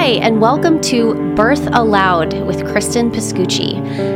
[0.00, 3.74] Hi, and welcome to Birth Allowed with Cristen Pascucci.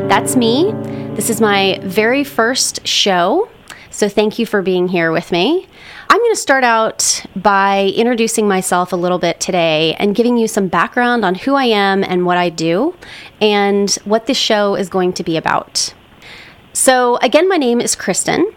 [0.09, 0.73] That's me.
[1.15, 3.51] This is my very first show,
[3.91, 5.69] so thank you for being here with me.
[6.09, 10.49] I'm going to start out by introducing myself a little bit today and giving you
[10.49, 12.97] some background on who I am and what I do
[13.39, 15.93] and what this show is going to be about.
[16.73, 18.51] So, again, my name is Cristen.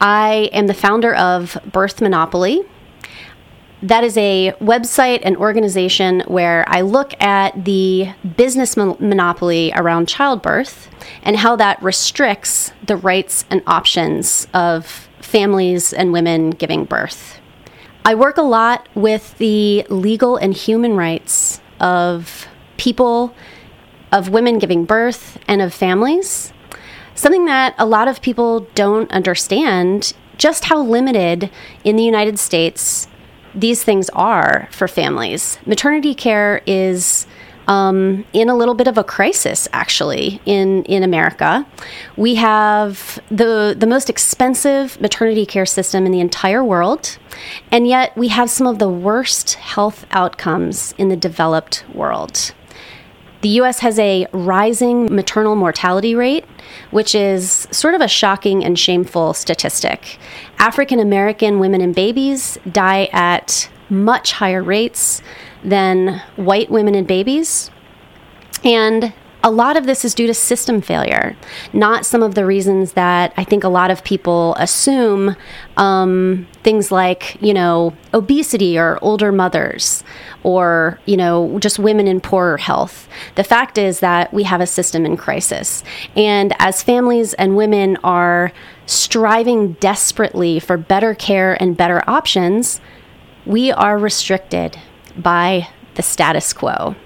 [0.00, 2.64] I am the founder of Birth Monopoly,
[3.82, 10.08] that is a website and organization where I look at the business mon- monopoly around
[10.08, 10.88] childbirth
[11.22, 17.38] and how that restricts the rights and options of families and women giving birth.
[18.04, 22.46] I work a lot with the legal and human rights of
[22.76, 23.34] people,
[24.12, 26.52] of women giving birth, and of families.
[27.14, 31.50] Something that a lot of people don't understand just how limited
[31.82, 33.08] in the United States
[33.56, 35.58] these things are for families.
[35.66, 37.26] Maternity care is
[37.68, 41.66] um, in a little bit of a crisis, actually, in, in America.
[42.16, 47.18] We have the, the most expensive maternity care system in the entire world,
[47.72, 52.52] and yet we have some of the worst health outcomes in the developed world.
[53.40, 56.44] The US has a rising maternal mortality rate,
[56.90, 60.18] which is sort of a shocking and shameful statistic.
[60.58, 65.22] African American women and babies die at much higher rates
[65.62, 67.70] than white women and babies.
[68.64, 69.12] And
[69.46, 71.36] a lot of this is due to system failure,
[71.72, 75.36] not some of the reasons that I think a lot of people assume
[75.76, 80.02] um, things like, you know, obesity or older mothers
[80.42, 83.08] or, you know, just women in poorer health.
[83.36, 85.84] The fact is that we have a system in crisis.
[86.16, 88.50] And as families and women are
[88.86, 92.80] striving desperately for better care and better options,
[93.44, 94.76] we are restricted
[95.16, 96.96] by the status quo.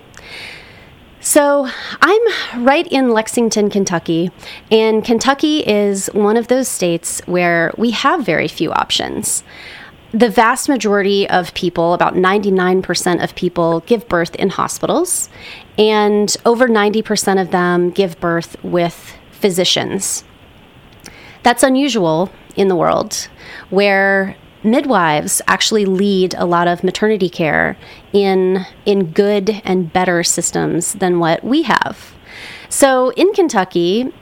[1.22, 1.68] So,
[2.00, 4.30] I'm right in Lexington, Kentucky,
[4.70, 9.44] and Kentucky is one of those states where we have very few options.
[10.12, 15.28] The vast majority of people, about 99% of people, give birth in hospitals,
[15.76, 20.24] and over 90% of them give birth with physicians.
[21.42, 23.28] That's unusual in the world,
[23.68, 27.76] where midwives actually lead a lot of maternity care
[28.12, 32.14] in in good and better systems than what we have.
[32.68, 34.12] So in Kentucky,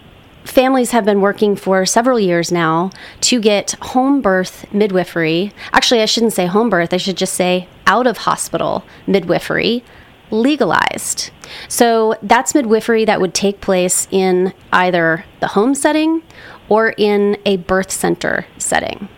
[0.45, 2.91] families have been working for several years now
[3.21, 5.53] to get home birth midwifery.
[5.73, 9.85] Actually, I shouldn't say home birth, I should just say out of hospital midwifery
[10.31, 11.31] legalized.
[11.69, 16.23] So that's midwifery that would take place in either the home setting
[16.69, 19.09] or in a birth center setting.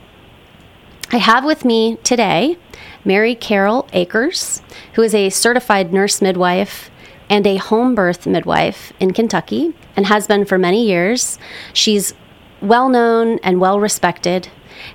[1.13, 2.57] I have with me today
[3.05, 4.63] Mary Carol Akers,
[4.95, 6.89] who is a certified nurse midwife
[7.29, 11.37] and a home birth midwife in Kentucky and has been for many years.
[11.73, 12.15] She's
[12.63, 14.49] well known and well respected,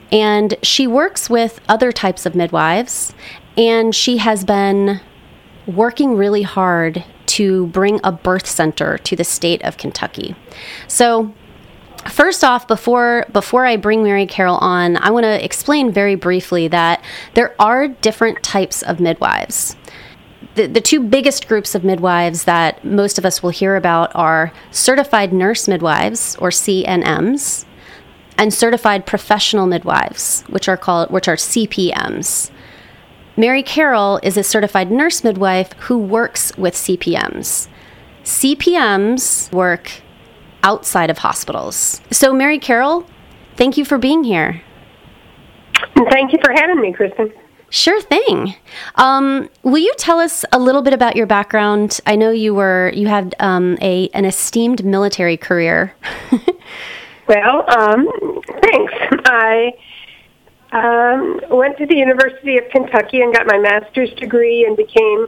[0.09, 3.13] and she works with other types of midwives,
[3.57, 5.01] and she has been
[5.67, 10.33] working really hard to bring a birth center to the state of Kentucky.
[10.87, 11.33] So,
[12.09, 16.67] First off, before before I bring Mary Carol on, I want to explain very briefly
[16.67, 19.75] that there are different types of midwives.
[20.53, 24.53] The, the two biggest groups of midwives that most of us will hear about are
[24.71, 27.65] certified nurse midwives or CNMs
[28.37, 32.51] and certified professional midwives, which are called which are CPMs.
[33.35, 37.67] Mary Carol is a certified nurse midwife who works with CPMs.
[38.23, 39.91] CPMs work
[40.63, 42.01] outside of hospitals.
[42.11, 43.07] So, Mary Carol,
[43.55, 44.61] thank you for being here.
[46.09, 47.31] Thank you for having me, Cristen.
[47.69, 48.55] Sure thing.
[48.95, 51.99] Um, will you tell us a little bit about your background?
[52.05, 55.93] I know you were you had um, a an esteemed military career.
[57.27, 58.07] well, um,
[58.61, 58.93] thanks.
[59.25, 59.73] I
[60.71, 65.27] um, went to the University of Kentucky and got my master's degree and became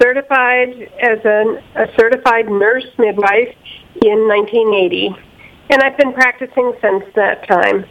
[0.00, 3.54] certified as an, a certified nurse midwife
[4.00, 5.10] in 1980,
[5.70, 7.84] and I've been practicing since that time.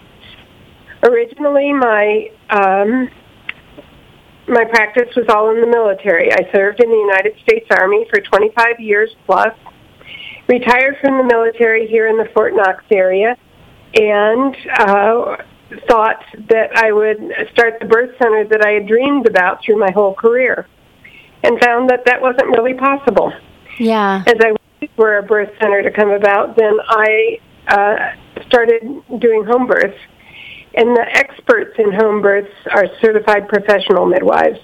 [1.04, 3.10] Originally, my um,
[4.48, 6.32] my practice was all in the military.
[6.32, 9.56] I served in the United States Army for 25 years plus,
[10.48, 13.38] retired from the military here in the Fort Knox area,
[13.94, 15.38] and uh,
[15.88, 17.18] thought that I would
[17.54, 20.68] start the birth center that I had dreamed about through my whole career,
[21.44, 23.32] and found that that wasn't really possible.
[23.80, 24.24] Yeah.
[24.28, 24.54] As I
[24.96, 28.82] for a birth center to come about, then I uh, started
[29.20, 29.98] doing home births.
[30.74, 34.60] And the experts in home births are certified professional midwives.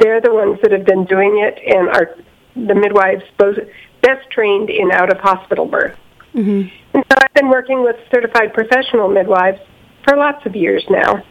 [0.00, 2.16] they're the ones that have been doing it and are
[2.54, 3.56] the midwives both
[4.02, 5.96] best trained in out of hospital birth.
[6.34, 6.68] Mm-hmm.
[6.94, 9.60] And so I've been working with certified professional midwives
[10.04, 11.22] for lots of years now.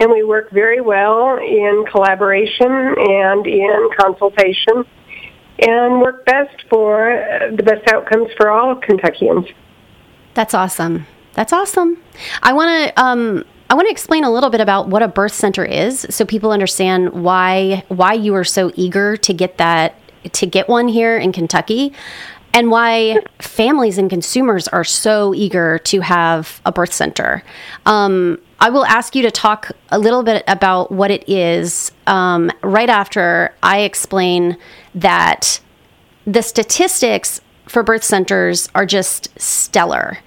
[0.00, 4.84] And we work very well in collaboration and in consultation
[5.60, 9.48] and work best for the best outcomes for all Kentuckians.
[10.34, 11.06] That's awesome.
[11.34, 11.98] That's awesome.
[12.42, 15.32] I want to um, I want to explain a little bit about what a birth
[15.32, 19.94] center is, so people understand why why you are so eager to get that
[20.32, 21.92] to get one here in Kentucky
[22.54, 27.42] and why families and consumers are so eager to have a birth center.
[27.86, 32.50] Um, I will ask you to talk a little bit about what it is um,
[32.62, 34.56] right after I explain
[34.96, 35.60] that
[36.26, 40.18] the statistics for birth centers are just stellar.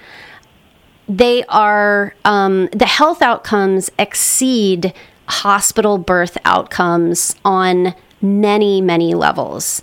[1.10, 4.94] They are, um, the health outcomes exceed
[5.28, 9.82] hospital birth outcomes on many, many levels.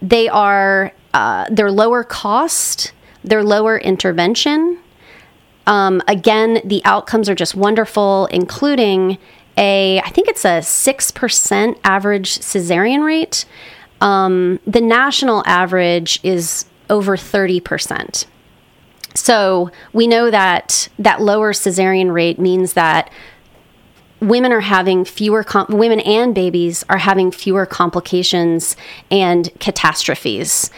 [0.00, 2.92] They are uh, they're lower cost,
[3.24, 4.78] they're lower intervention.
[5.66, 9.18] Um, again, the outcomes are just wonderful, including
[9.56, 13.44] a, I think it's a 6% average cesarean rate.
[14.00, 18.26] Um, the national average is over 30%.
[19.14, 23.10] So we know that that lower cesarean rate means that
[24.20, 28.76] women are having fewer com- women and babies are having fewer complications
[29.10, 30.70] and catastrophes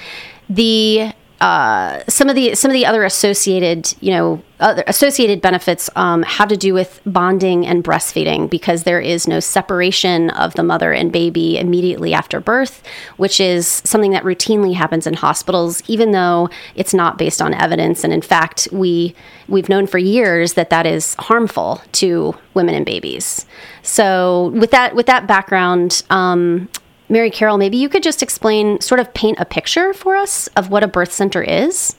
[0.48, 6.24] the uh, some of the some of the other associated you know associated benefits um,
[6.24, 10.92] have to do with bonding and breastfeeding because there is no separation of the mother
[10.92, 12.82] and baby immediately after birth,
[13.18, 18.02] which is something that routinely happens in hospitals, even though it's not based on evidence.
[18.02, 19.14] And in fact, we
[19.48, 23.46] we've known for years that that is harmful to women and babies.
[23.82, 26.02] So with that with that background.
[26.10, 26.68] Um,
[27.08, 30.70] Mary Carol, maybe you could just explain, sort of paint a picture for us of
[30.70, 31.96] what a birth center is?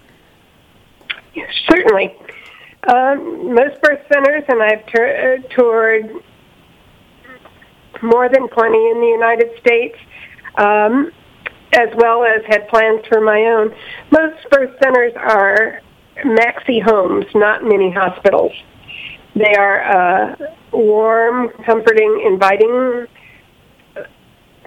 [1.67, 2.15] Certainly.
[2.87, 4.85] Um, most birth centers, and I've
[5.49, 6.11] toured
[8.01, 9.97] more than 20 in the United States,
[10.55, 11.11] um,
[11.73, 13.73] as well as had plans for my own.
[14.11, 15.81] Most birth centers are
[16.23, 18.53] maxi homes, not mini hospitals.
[19.35, 20.35] They are uh,
[20.71, 23.07] warm, comforting, inviting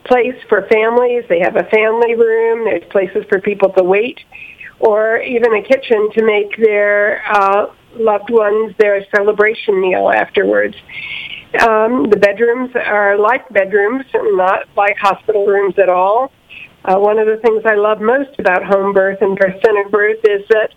[0.05, 1.25] place for families.
[1.29, 2.65] They have a family room.
[2.65, 4.21] There's places for people to wait,
[4.81, 10.77] or even a kitchen to make their uh, loved ones their celebration meal afterwards.
[11.61, 16.33] Um, the bedrooms are like bedrooms, not like hospital rooms at all.
[16.85, 20.43] Uh, one of the things I love most about home birth and birth-centered birth is
[20.49, 20.71] that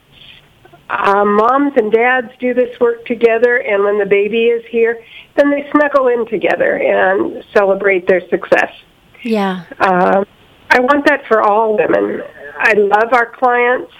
[0.89, 5.03] uh, moms and dads do this work together, and when the baby is here,
[5.35, 8.71] then they snuggle in together and celebrate their success.
[9.25, 9.65] Yeah.
[9.79, 10.23] Uh,
[10.69, 12.21] I want that for all women.
[12.57, 13.91] I love our clients.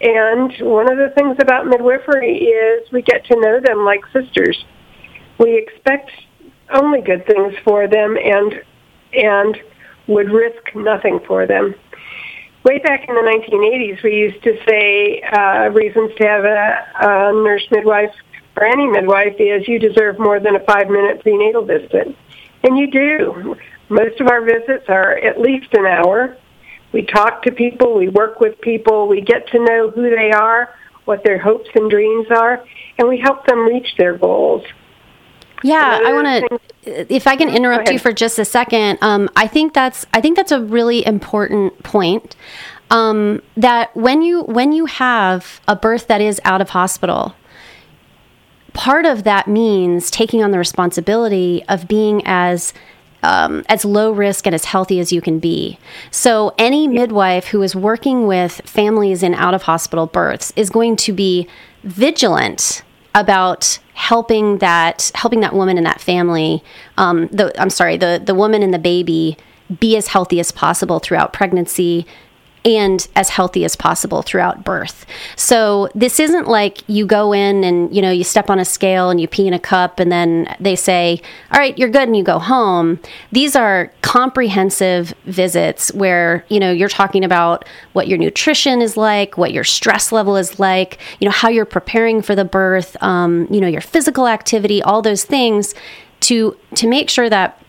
[0.00, 4.64] And one of the things about midwifery is we get to know them like sisters.
[5.38, 6.10] We expect
[6.70, 8.62] only good things for them and
[9.12, 9.58] and
[10.08, 11.74] would risk nothing for them.
[12.64, 17.32] Way back in the 1980s, we used to say uh, reasons to have a, a
[17.44, 18.14] nurse midwife
[18.56, 22.16] or any midwife is you deserve more than a five-minute prenatal visit.
[22.64, 23.56] And you do.
[23.92, 26.38] Most of our visits are at least an hour.
[26.92, 30.74] We talk to people, we work with people, we get to know who they are,
[31.04, 32.64] what their hopes and dreams are,
[32.96, 34.64] and we help them reach their goals.
[35.62, 37.14] Yeah, I want to.
[37.14, 40.36] If I can interrupt you for just a second, um, I think that's I think
[40.36, 42.34] that's a really important point.
[42.90, 47.36] Um, that when you when you have a birth that is out of hospital,
[48.72, 52.72] part of that means taking on the responsibility of being as
[53.22, 55.78] um, as low risk and as healthy as you can be.
[56.10, 60.96] So, any midwife who is working with families in out of hospital births is going
[60.96, 61.48] to be
[61.84, 62.82] vigilant
[63.14, 66.62] about helping that helping that woman and that family.
[66.96, 69.36] Um, the, I'm sorry, the the woman and the baby
[69.80, 72.06] be as healthy as possible throughout pregnancy
[72.64, 75.04] and as healthy as possible throughout birth.
[75.36, 79.10] So this isn't like you go in and you know you step on a scale
[79.10, 82.16] and you pee in a cup and then they say, "All right, you're good," and
[82.16, 83.00] you go home.
[83.32, 89.36] These are comprehensive visits where you know you're talking about what your nutrition is like,
[89.36, 93.48] what your stress level is like, you know how you're preparing for the birth, um,
[93.50, 95.74] you know your physical activity, all those things
[96.20, 97.61] to to make sure that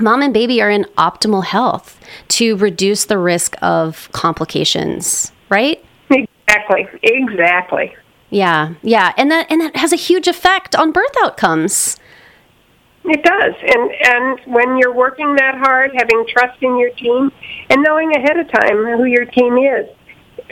[0.00, 5.84] mom and baby are in optimal health to reduce the risk of complications, right?
[6.10, 6.88] Exactly.
[7.02, 7.94] Exactly.
[8.30, 8.74] Yeah.
[8.82, 9.12] Yeah.
[9.16, 11.98] And that and that has a huge effect on birth outcomes.
[13.06, 17.30] It does, and and when you're working that hard, having trust in your team,
[17.68, 19.86] and knowing ahead of time who your team is,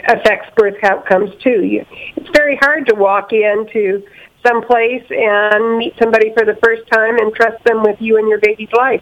[0.07, 1.63] affects birth outcomes too.
[1.63, 1.83] You,
[2.15, 4.03] it's very hard to walk into
[4.45, 8.27] some place and meet somebody for the first time and trust them with you and
[8.27, 9.01] your baby's life.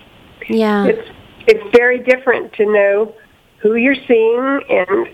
[0.52, 1.10] Yeah, it's
[1.48, 3.16] it's very different to know
[3.62, 5.08] who you're seeing and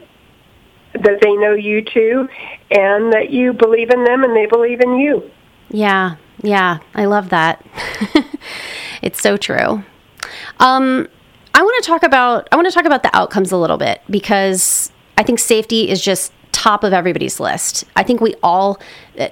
[1.03, 2.27] that they know you too,
[2.71, 5.29] and that you believe in them and they believe in you.
[5.69, 7.65] Yeah, yeah, I love that.
[9.01, 9.83] it's so true.
[10.59, 11.07] Um,
[11.53, 14.01] I want to talk about I want to talk about the outcomes a little bit
[14.09, 17.83] because I think safety is just top of everybody's list.
[17.95, 18.79] I think we all,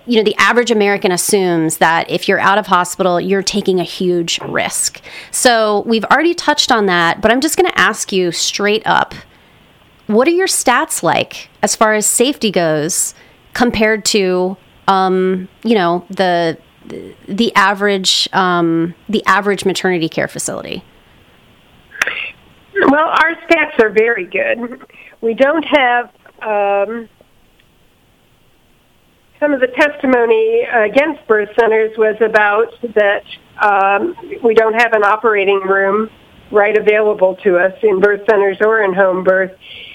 [0.05, 3.83] you know, the average American assumes that if you're out of hospital, you're taking a
[3.83, 5.01] huge risk.
[5.31, 9.15] So we've already touched on that, but I'm just going to ask you straight up
[10.05, 13.15] what are your stats like as far as safety goes
[13.55, 14.55] compared to,
[14.87, 16.59] um, you know, the
[17.27, 20.83] the average um, the average maternity care facility?
[22.87, 24.85] Well, our stats are very good.
[25.21, 26.11] We don't have
[26.43, 27.09] um,
[29.39, 33.23] some of the testimony against birth centers was about that
[33.61, 36.09] um, we don't have an operating room
[36.51, 39.51] right available to us in birth centers or in home birth.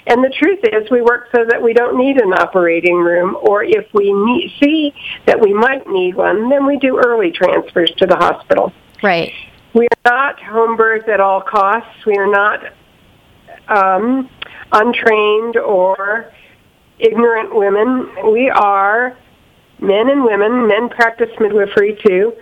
[0.07, 3.63] And the truth is, we work so that we don't need an operating room, or
[3.63, 4.93] if we need, see
[5.25, 8.73] that we might need one, then we do early transfers to the hospital.
[9.01, 9.31] Right.
[9.73, 12.05] We are not home birth at all costs.
[12.05, 12.73] We are not
[13.67, 14.29] um,
[14.71, 16.31] untrained or
[16.99, 18.31] ignorant women.
[18.31, 19.17] We are
[19.81, 22.33] men and women, men practice midwifery too,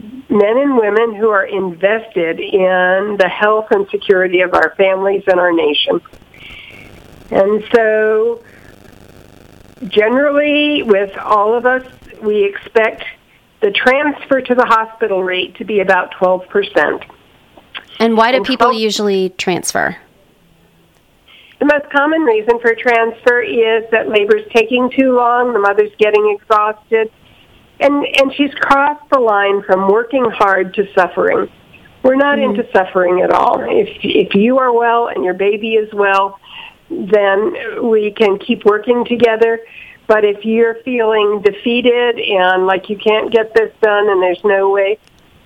[0.00, 5.38] men and women who are invested in the health and security of our families and
[5.38, 6.00] our nation.
[7.30, 8.42] And so,
[9.88, 11.84] generally, with all of us,
[12.22, 13.04] we expect
[13.60, 17.04] the transfer to the hospital rate to be about 12%.
[17.98, 19.96] And why do and people 12- usually transfer?
[21.62, 26.36] The most common reason for transfer is that labor's taking too long, the mother's getting
[26.36, 27.08] exhausted,
[27.78, 31.48] and, and she's crossed the line from working hard to suffering.
[32.02, 32.58] We're not mm-hmm.
[32.58, 33.60] into suffering at all.
[33.60, 36.40] If, if you are well and your baby is well,
[36.90, 39.60] then we can keep working together.
[40.08, 44.70] But if you're feeling defeated and like you can't get this done and there's no
[44.70, 44.98] way,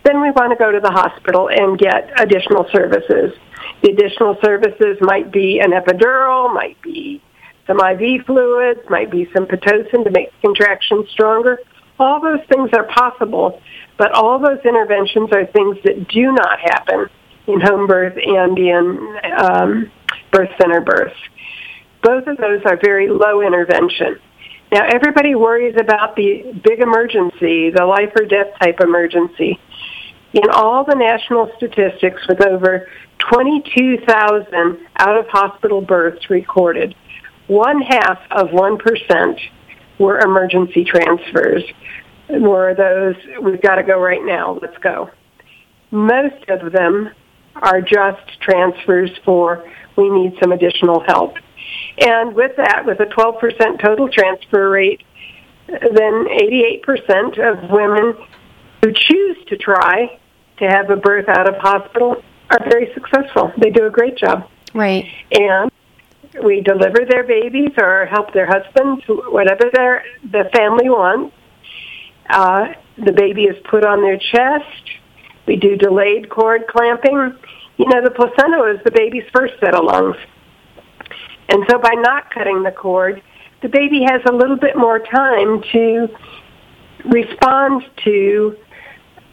[0.03, 3.35] then we want to go to the hospital and get additional services.
[3.83, 7.23] The additional services might be an epidural, might be
[7.67, 11.59] some IV fluids, might be some Pitocin to make contractions stronger.
[11.99, 13.61] All those things are possible,
[13.99, 17.07] but all those interventions are things that do not happen
[17.47, 19.91] in home birth and in um,
[20.33, 21.17] birth center births.
[22.03, 24.21] Both of those are very low intervention.
[24.73, 29.61] Now, everybody worries about the big emergency, the life or death type emergency.
[30.37, 32.87] In all the national statistics with over
[33.31, 36.95] 22,000 out of hospital births recorded.
[37.47, 39.41] One half of 1%
[39.99, 41.63] were emergency transfers,
[42.29, 45.09] were those, we've got to go right now, let's go.
[45.91, 47.15] Most of them
[47.55, 49.65] are just transfers for
[49.97, 51.37] we need some additional help.
[51.99, 55.03] And with that, with a 12% total transfer rate,
[55.67, 58.15] then 88% of women
[58.83, 60.19] who choose to try
[60.59, 63.53] to have a birth out of hospital are very successful.
[63.61, 64.49] They do a great job.
[64.75, 65.11] Right.
[65.33, 65.71] And
[66.45, 71.35] we deliver their babies or help their husbands, whatever their the family wants.
[72.29, 72.69] Uh,
[73.05, 74.91] the baby is put on their chest.
[75.47, 77.37] We do delayed cord clamping.
[77.77, 80.17] You know, the placenta is the baby's first set of lungs.
[81.49, 83.23] And so by not cutting the cord,
[83.63, 86.09] the baby has a little bit more time to
[87.05, 88.57] respond to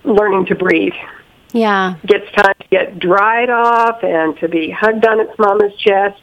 [0.04, 0.94] learning to breathe.
[1.52, 1.96] Yeah.
[2.06, 6.22] Gets time to get dried off and to be hugged on its mama's chest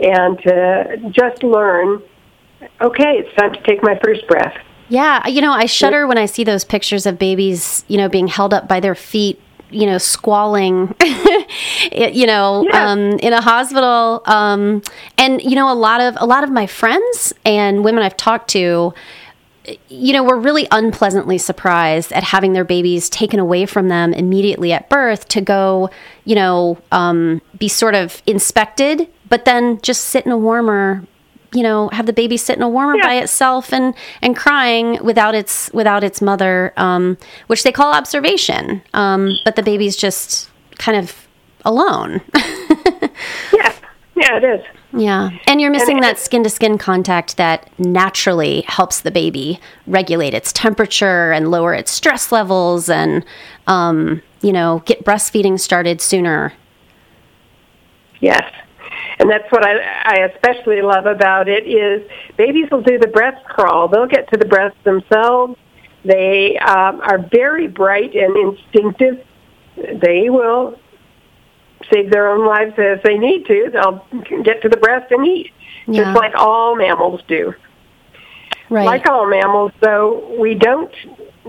[0.00, 2.02] and to just learn,
[2.80, 4.56] okay, it's time to take my first breath.
[4.88, 8.26] Yeah, you know, I shudder when I see those pictures of babies, you know, being
[8.26, 10.94] held up by their feet, you know, squalling,
[11.92, 12.90] you know, yeah.
[12.90, 14.20] um, in a hospital.
[14.26, 14.82] Um,
[15.16, 18.50] and you know, a lot of a lot of my friends and women I've talked
[18.50, 18.92] to,
[19.88, 24.72] you know, were really unpleasantly surprised at having their babies taken away from them immediately
[24.72, 25.90] at birth to go,
[26.24, 31.04] you know, um, be sort of inspected, but then just sit in a warmer,
[31.52, 33.06] you know, have the baby sit in a warmer yeah.
[33.06, 38.82] by itself and and crying without its without its mother, um, which they call observation.
[38.94, 40.48] Um, but the baby's just
[40.78, 41.28] kind of
[41.64, 42.22] alone.
[43.52, 43.74] yeah,
[44.20, 44.60] yeah, it is.
[44.92, 45.30] Yeah.
[45.46, 50.34] And you're missing And- that skin to skin contact that naturally helps the baby regulate
[50.34, 53.24] its temperature and lower its stress levels and,
[53.66, 56.52] um, you know, get breastfeeding started sooner.
[58.20, 58.44] Yes.
[59.18, 63.42] And that's what I, I especially love about it is babies will do the breast
[63.46, 63.88] crawl.
[63.88, 65.56] They'll get to the breast themselves.
[66.04, 69.24] They um, are very bright and instinctive.
[69.76, 70.78] They will
[71.92, 73.70] save their own lives as they need to.
[73.72, 74.04] They'll
[74.42, 75.52] get to the breast and eat,
[75.86, 76.04] Yeah.
[76.04, 77.54] just like all mammals do.
[78.68, 78.86] Right.
[78.86, 80.92] Like all mammals, though, we don't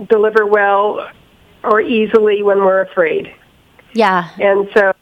[0.09, 1.07] deliver well
[1.63, 3.33] or easily when we're afraid.
[3.93, 4.29] yeah.
[4.39, 4.93] And so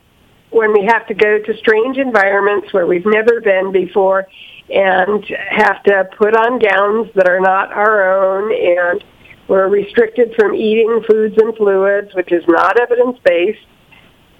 [0.49, 4.27] when we have to go to strange environments where we've never been before
[4.69, 9.03] and have to put on gowns that are not our own and
[9.47, 13.59] we're restricted from eating foods and fluids, which is not evidence-based,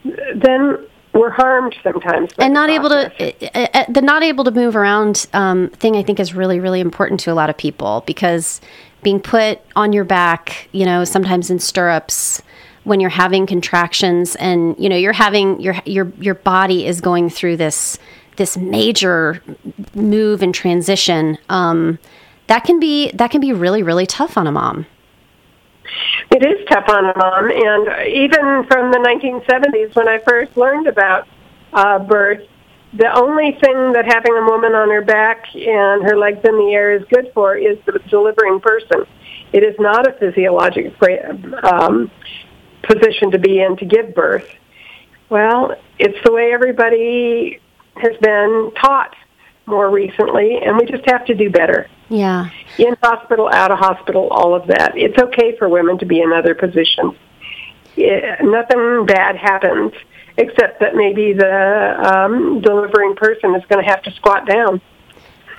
[0.04, 0.78] then
[1.14, 2.32] we're harmed sometimes.
[2.38, 6.04] and not able to uh, uh, the not able to move around um, thing i
[6.04, 8.62] think is really really important to a lot of people because
[9.02, 12.42] being put on your back you know sometimes in stirrups
[12.84, 17.30] when you're having contractions and you know you're having your your your body is going
[17.30, 17.98] through this
[18.38, 19.42] this major
[19.94, 22.00] move and transition um,
[22.48, 24.86] that can be that can be really really tough on a mom
[26.32, 30.88] It is tough on a mom, and even from the 1970s when I first learned
[30.88, 31.28] about
[31.74, 32.42] uh, birth,
[32.94, 36.72] the only thing that having a woman on her back and her legs in the
[36.74, 39.06] air is good for is the delivering person.
[39.54, 40.94] It is not a physiologic
[41.64, 42.12] um,
[42.84, 44.48] position to be in to give birth.
[45.30, 47.60] Well, it's the way everybody
[47.96, 49.16] has been taught
[49.70, 52.50] more recently, and we just have to do better yeah
[52.80, 54.98] in hospital, out of hospital, all of that.
[54.98, 57.14] It's okay for women to be in other positions.
[57.96, 59.92] Yeah, nothing bad happens,
[60.38, 64.82] except that maybe the um, delivering person is going to have to squat down.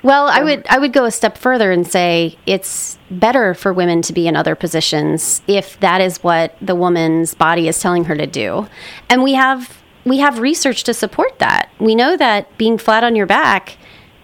[0.03, 4.01] Well, I would I would go a step further and say it's better for women
[4.03, 8.15] to be in other positions if that is what the woman's body is telling her
[8.15, 8.67] to do.
[9.09, 11.69] And we have we have research to support that.
[11.77, 13.77] We know that being flat on your back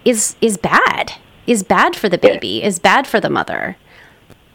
[0.07, 1.13] is is bad.
[1.45, 3.77] Is bad for the baby, is bad for the mother.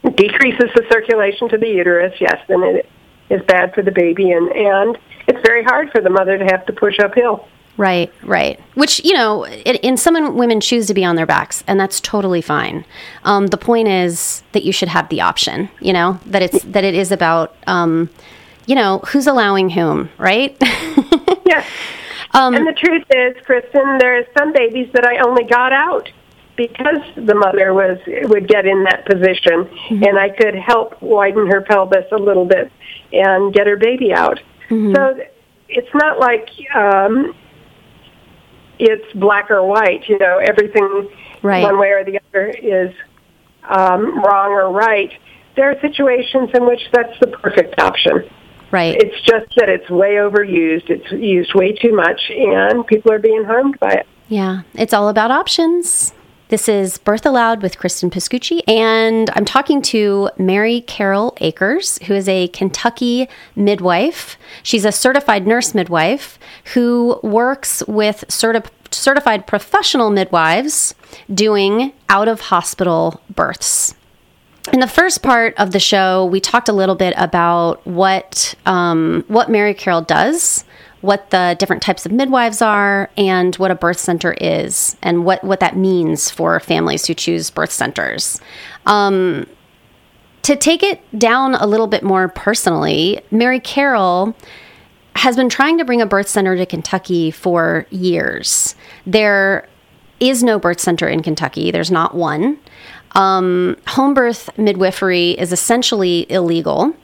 [0.02, 2.88] Decreases the circulation to the uterus, yes, and it
[3.30, 6.66] is bad for the baby, and, and it's very hard for the mother to have
[6.66, 7.48] to push uphill.
[7.78, 8.60] Right, right.
[8.74, 12.00] Which you know, it, and some women choose to be on their backs, and that's
[12.00, 12.84] totally fine.
[13.24, 15.70] Um, the point is that you should have the option.
[15.80, 18.10] You know that it's that it is about, um,
[18.66, 20.56] you know, who's allowing whom, right?
[22.34, 22.54] Yes.
[22.54, 26.10] and the truth is, Cristen, there are some babies that I only got out
[26.56, 31.60] because the mother was would get in that position, and I could help widen her
[31.62, 32.70] pelvis a little bit
[33.12, 34.40] and get her baby out.
[34.94, 35.20] So
[35.68, 37.34] it's not like um,
[38.78, 40.08] it's black or white.
[40.08, 41.10] You know, everything
[41.42, 41.62] Right.
[41.64, 42.94] one way or the other is
[43.68, 45.10] um, wrong or right.
[45.56, 48.30] There are situations in which that's the perfect option.
[48.72, 48.96] Right.
[48.96, 50.88] It's just that it's way overused.
[50.88, 54.06] It's used way too much, and people are being harmed by it.
[54.28, 56.14] Yeah, it's all about options.
[56.48, 62.14] This is Birth Allowed with Cristen Pascucci, and I'm talking to Mary Carol Akers, who
[62.14, 64.38] is a Kentucky midwife.
[64.62, 66.38] She's a certified nurse midwife
[66.74, 70.94] who works with certi- certified professional midwives
[71.32, 73.94] doing out of hospital births.
[74.70, 79.24] In the first part of the show, we talked a little bit about what um,
[79.26, 80.64] what Mary Carol does,
[81.00, 85.42] what the different types of midwives are, and what a birth center is, and what
[85.42, 88.40] what that means for families who choose birth centers.
[88.86, 89.46] Um,
[90.42, 94.36] to take it down a little bit more personally, Mary Carol
[95.16, 98.74] has been trying to bring a birth center to Kentucky for years.
[99.06, 99.68] There
[100.20, 101.72] is no birth center in Kentucky.
[101.72, 102.58] There's not one.
[103.14, 106.94] Um, home birth midwifery is essentially illegal.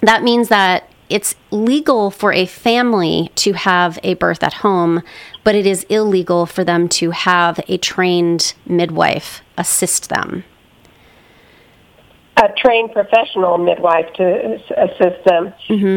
[0.00, 5.02] That means that it's legal for a family to have a birth at home,
[5.44, 10.44] but it is illegal for them to have a trained midwife assist them.
[12.38, 15.52] A trained professional midwife to assist them.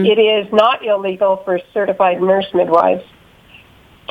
[0.06, 3.04] It is not illegal for certified nurse midwives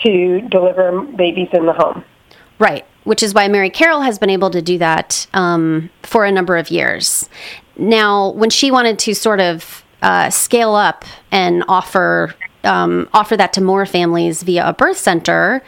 [0.05, 2.03] to deliver babies in the home.
[2.59, 6.33] Right, which is why Mary Carol has been able to do that um, for a
[6.33, 7.29] number of years.
[7.77, 13.53] Now, when she wanted to sort of uh, scale up and offer um, offer that
[13.55, 15.63] to more families via a birth center,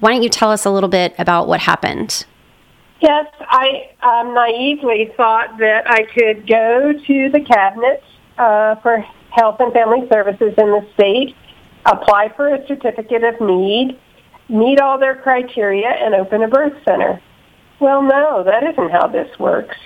[0.00, 2.26] why don't you tell us a little bit about what happened?
[3.00, 8.02] Yes, I um, naively thought that I could go to the cabinet
[8.38, 11.36] uh, for Health and Family Services in the state,
[11.86, 13.98] apply for a certificate of need,
[14.48, 17.20] meet all their criteria and open a birth center.
[17.80, 19.76] Well, no, that isn't how this works.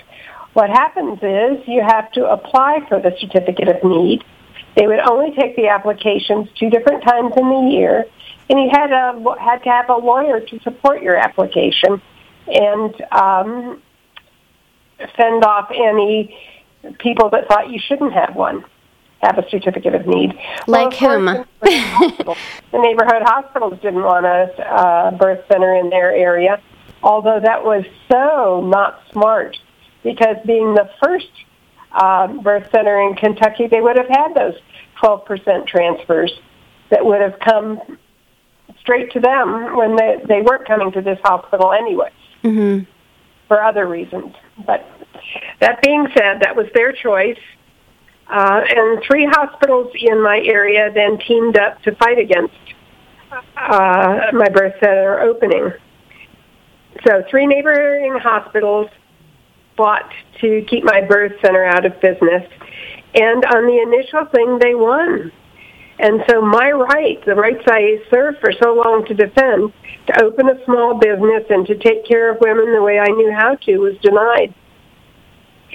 [0.53, 4.23] What happens is you have to apply for the certificate of need.
[4.75, 8.05] They would only take the applications two different times in the year,
[8.49, 12.01] and you had a had to have a lawyer to support your application
[12.47, 13.81] and um,
[15.15, 16.37] fend off any
[16.99, 18.63] people that thought you shouldn't have one
[19.21, 20.33] have a certificate of need.
[20.67, 21.45] Like well, whom?
[21.61, 22.35] the
[22.73, 26.61] neighborhood hospitals didn't want a uh, birth center in their area,
[27.03, 29.57] although that was so not smart
[30.03, 31.29] because being the first
[31.91, 34.55] uh, birth center in Kentucky, they would have had those
[35.01, 36.31] 12% transfers
[36.89, 37.79] that would have come
[38.79, 42.09] straight to them when they, they weren't coming to this hospital anyway
[42.43, 42.89] Mm-hmm.
[43.49, 44.33] for other reasons.
[44.65, 44.85] But
[45.59, 47.37] that being said, that was their choice.
[48.29, 52.53] Uh, and three hospitals in my area then teamed up to fight against
[53.57, 55.71] uh, my birth center opening.
[57.07, 58.89] So three neighboring hospitals
[59.75, 60.11] fought
[60.41, 62.47] to keep my birth center out of business.
[63.15, 65.31] And on the initial thing, they won.
[65.99, 69.73] And so my right, the rights I served for so long to defend,
[70.07, 73.31] to open a small business and to take care of women the way I knew
[73.31, 74.53] how to, was denied.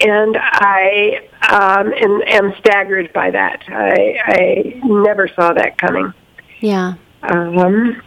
[0.01, 3.63] And I um, am, am staggered by that.
[3.69, 6.13] I, I never saw that coming.
[6.61, 6.95] Yeah.
[7.23, 8.03] Um,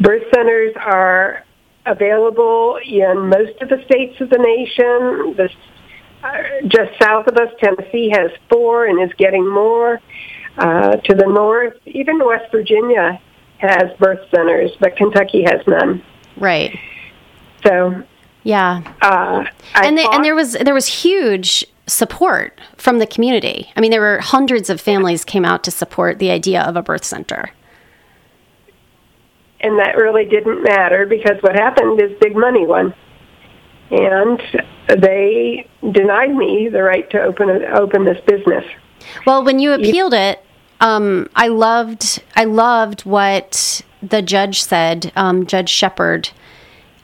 [0.00, 1.44] birth centers are
[1.84, 5.36] available in most of the states of the nation.
[5.36, 5.50] The,
[6.22, 10.00] uh, just south of us, Tennessee has four and is getting more.
[10.58, 13.20] Uh, to the north, even West Virginia
[13.58, 16.02] has birth centers, but Kentucky has none.
[16.38, 16.78] Right.
[17.62, 18.02] So,
[18.46, 18.82] Yeah.
[19.02, 23.72] uh, I and, they, and there was there was huge support from the community.
[23.74, 26.82] I mean, there were hundreds of families came out to support the idea of a
[26.82, 27.50] birth center.
[29.60, 32.94] and that really didn't matter because what happened is big money won,
[33.90, 34.40] and
[34.88, 38.64] they denied me the right to open a, open this business.
[39.26, 40.44] Well, when you appealed it,
[40.80, 46.30] um, I loved I loved what the judge said, um, Judge Shepherd.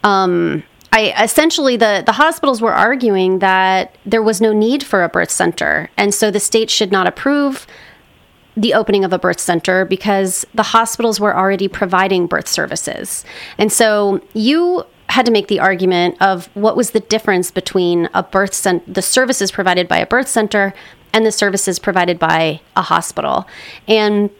[0.05, 5.09] Um, I essentially the the hospitals were arguing that there was no need for a
[5.09, 7.67] birth center, and so the state should not approve
[8.55, 13.25] the opening of a birth center because the hospitals were already providing birth services.
[13.57, 18.23] And so you had to make the argument of what was the difference between a
[18.23, 20.75] birth center, the services provided by a birth center
[21.13, 23.47] and the services provided by a hospital.
[23.89, 24.31] And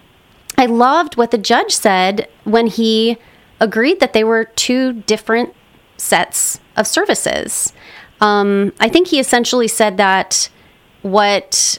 [0.57, 3.19] I loved what the judge said when he
[3.61, 5.55] agreed that they were two different
[6.03, 7.73] sets of services.
[8.21, 10.49] Um, I think he essentially said that
[11.03, 11.79] what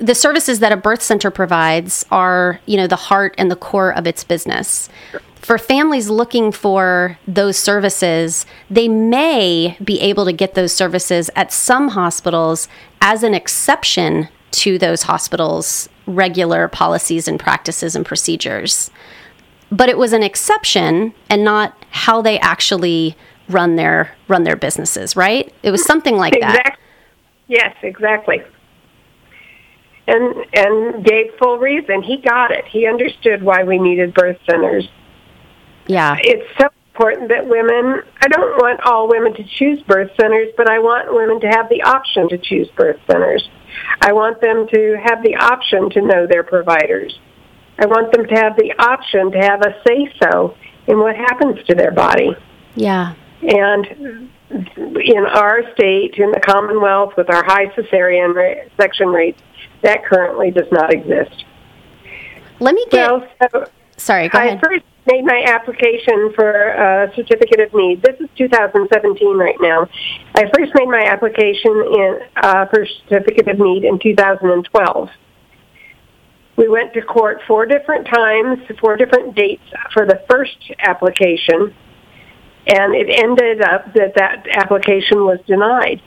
[0.00, 3.92] the services that a birth center provides are, you know, the heart and the core
[3.92, 4.88] of its business.
[5.36, 11.52] For families looking for those services, they may be able to get those services at
[11.52, 12.68] some hospitals
[13.00, 18.90] as an exception to those hospitals' regular policies and practices and procedures.
[19.70, 23.16] But it was an exception and not how they actually
[23.48, 25.52] run their run their businesses, right?
[25.62, 26.78] It was something like that.
[27.46, 28.42] Yes, exactly.
[30.06, 32.02] And and gave full reason.
[32.02, 32.66] He got it.
[32.66, 34.88] He understood why we needed birth centers.
[35.86, 36.16] Yeah.
[36.20, 38.02] It's so important that women.
[38.20, 41.68] I don't want all women to choose birth centers, but I want women to have
[41.68, 43.48] the option to choose birth centers.
[44.00, 47.18] I want them to have the option to know their providers.
[47.78, 51.64] I want them to have the option to have a say so in what happens
[51.66, 52.34] to their body.
[52.74, 53.14] Yeah.
[53.42, 58.34] And in our state, in the Commonwealth, with our high cesarean
[58.76, 59.40] section rates,
[59.82, 61.44] that currently does not exist.
[62.60, 64.60] Let me get Well, so sorry, go I ahead.
[64.64, 68.02] first made my application for a certificate of need.
[68.02, 69.88] This is 2017 right now.
[70.34, 75.10] I first made my application in uh, for certificate of need in 2012.
[76.58, 79.62] We went to court four different times, four different dates
[79.94, 81.72] for the first application,
[82.66, 86.02] and it ended up that that application was denied.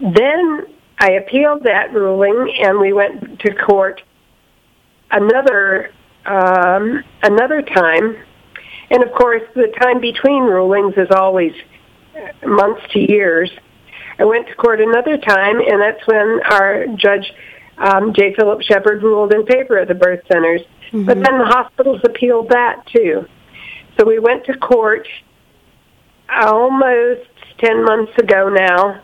[0.00, 0.66] Then
[0.98, 4.02] I appealed that ruling, and we went to court
[5.12, 5.92] another
[6.26, 8.16] um, another time,
[8.90, 11.52] and of course the time between rulings is always
[12.44, 13.48] months to years.
[14.18, 17.32] I went to court another time, and that's when our judge
[17.78, 18.34] um, J.
[18.34, 20.60] Phillip Shepherd ruled in favor of the birth centers.
[20.92, 23.26] But then the hospitals appealed that too.
[23.98, 25.08] So we went to court
[26.30, 29.02] almost 10 months ago now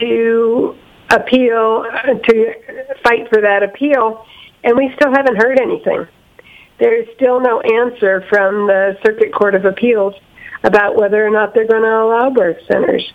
[0.00, 0.74] to
[1.10, 1.84] appeal,
[2.28, 2.54] to
[3.04, 4.24] fight for that appeal,
[4.64, 6.06] and we still haven't heard anything.
[6.78, 10.14] there is still no answer from the Circuit Court of Appeals
[10.64, 13.12] about whether or not they're going to allow birth centers.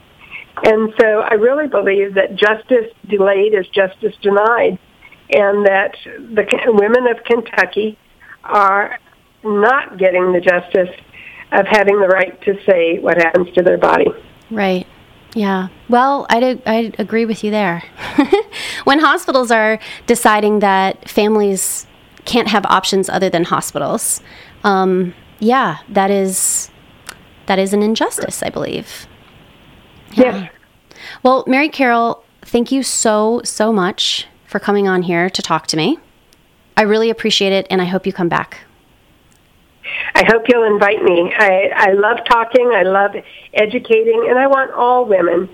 [0.63, 4.77] And so I really believe that justice delayed is justice denied,
[5.31, 7.97] and that the women of Kentucky
[8.43, 8.99] are
[9.43, 10.95] not getting the justice
[11.51, 14.07] of having the right to say what happens to their body.
[14.51, 14.85] Right.
[15.33, 15.67] Yeah.
[15.87, 17.83] Well, I I agree with you there.
[18.83, 21.85] when hospitals are deciding that families
[22.25, 24.21] can't have options other than hospitals,
[24.63, 26.71] um, yeah, that is
[27.45, 29.07] that is an injustice, I believe.
[30.13, 30.23] Yeah.
[30.41, 30.51] Yes.
[31.23, 35.77] Well, Mary Carol, thank you so so much for coming on here to talk to
[35.77, 35.97] me.
[36.75, 38.61] I really appreciate it, and I hope you come back.
[40.15, 41.33] I hope you'll invite me.
[41.35, 42.71] I, I love talking.
[42.73, 43.11] I love
[43.53, 45.49] educating, and I want all women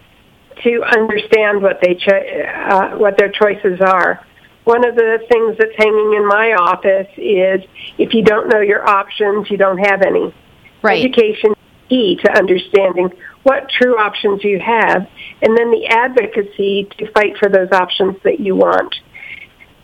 [0.64, 4.26] to understand what they cho- uh, what their choices are.
[4.64, 7.62] One of the things that's hanging in my office is
[7.98, 10.34] if you don't know your options, you don't have any.
[10.82, 11.04] Right.
[11.04, 13.10] Education is key to understanding
[13.44, 15.08] what true options you have,
[15.42, 18.96] and then the advocacy to fight for those options that you want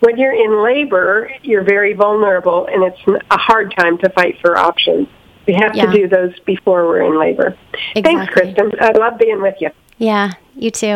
[0.01, 4.57] when you're in labor, you're very vulnerable, and it's a hard time to fight for
[4.57, 5.07] options.
[5.47, 5.85] We have yeah.
[5.85, 7.57] to do those before we're in labor.
[7.95, 8.01] Exactly.
[8.01, 8.71] Thanks, Cristen.
[8.79, 9.69] I love being with you.
[9.97, 10.87] Yeah, you too.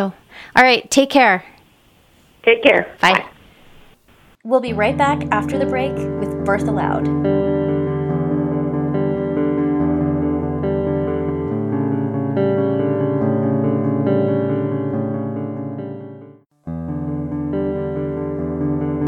[0.55, 1.45] All right, take care.
[2.43, 2.95] Take care.
[3.01, 3.13] Bye.
[3.13, 3.29] Bye.
[4.43, 7.34] We'll be right back after the break with Birth Allowed.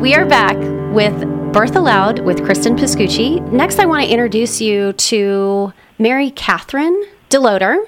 [0.08, 0.56] We are back
[0.94, 3.42] with Birth Allowed with Cristen Pascucci.
[3.52, 7.86] Next, I want to introduce you to Mary Kathryn Delodder,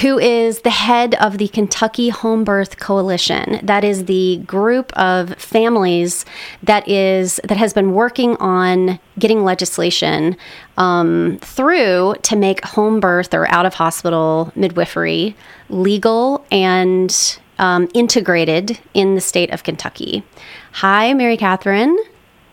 [0.00, 3.60] who is the head of the Kentucky Home Birth Coalition.
[3.62, 6.24] That is the group of families
[6.64, 10.36] that is that has been working on getting legislation
[10.76, 15.36] um, through to make home birth or out of hospital midwifery
[15.68, 20.24] legal and um, integrated in the state of Kentucky.
[20.72, 21.94] Hi, Mary Kathryn.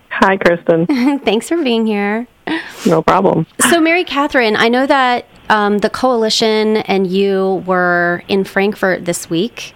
[0.10, 0.86] Hi, Cristen.
[1.20, 2.28] Thanks for being here.
[2.86, 3.48] No problem.
[3.70, 9.30] So, Mary Kathryn, I know that um, the coalition and you were in Frankfort this
[9.30, 9.74] week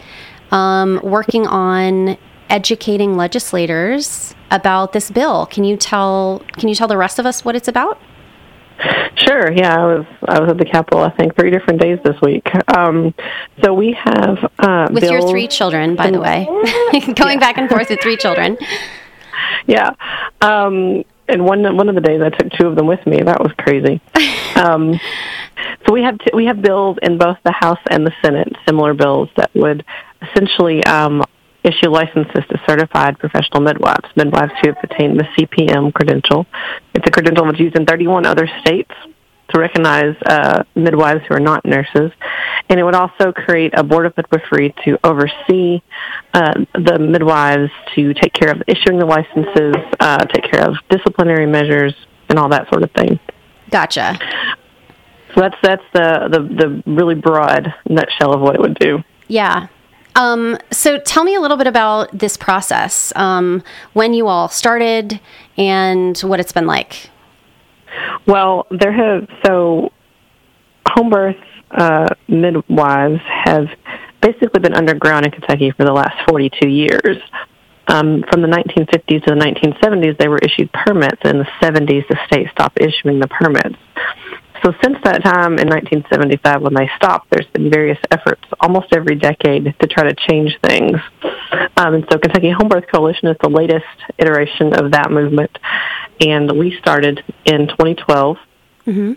[0.51, 2.17] um, working on
[2.49, 5.45] educating legislators about this bill.
[5.45, 7.99] Can you tell Can you tell the rest of us what it's about?
[9.15, 9.51] Sure.
[9.51, 11.01] Yeah, I was I was at the Capitol.
[11.01, 12.47] I think three different days this week.
[12.75, 13.13] Um,
[13.63, 16.45] so we have uh, with your three children, by the way,
[17.15, 18.57] going back and forth with three children.
[19.67, 19.91] Yeah,
[20.41, 23.21] um, and one one of the days I took two of them with me.
[23.21, 24.01] That was crazy.
[24.55, 24.99] Um,
[25.85, 28.93] so we have t- we have bills in both the House and the Senate, similar
[28.93, 29.85] bills that would
[30.21, 31.23] essentially um,
[31.63, 36.45] issue licenses to certified professional midwives, midwives who have attained the CPM credential.
[36.93, 38.91] It's a credential that's used in 31 other states
[39.49, 42.11] to recognize uh, midwives who are not nurses.
[42.69, 45.81] And it would also create a board of midwifery to oversee
[46.33, 51.45] uh, the midwives to take care of issuing the licenses, uh, take care of disciplinary
[51.45, 51.93] measures,
[52.29, 53.19] and all that sort of thing.
[53.69, 54.17] Gotcha.
[55.33, 59.03] So that's that's the, the, the really broad nutshell of what it would do.
[59.27, 59.67] Yeah,
[60.15, 65.19] um, so tell me a little bit about this process, um, when you all started,
[65.57, 67.09] and what it's been like.
[68.27, 69.91] Well, there have so
[70.87, 71.35] home birth
[71.71, 73.67] uh, midwives have
[74.21, 77.17] basically been underground in Kentucky for the last 42 years.
[77.87, 81.21] Um, from the 1950s to the 1970s, they were issued permits.
[81.25, 83.77] In the 70s, the state stopped issuing the permits.
[84.63, 89.15] So since that time in 1975 when they stopped, there's been various efforts almost every
[89.15, 90.99] decade to try to change things.
[91.77, 93.85] Um, and so Kentucky Home Birth Coalition is the latest
[94.19, 95.57] iteration of that movement.
[96.19, 98.37] And we started in 2012.
[98.85, 99.13] Mm-hmm.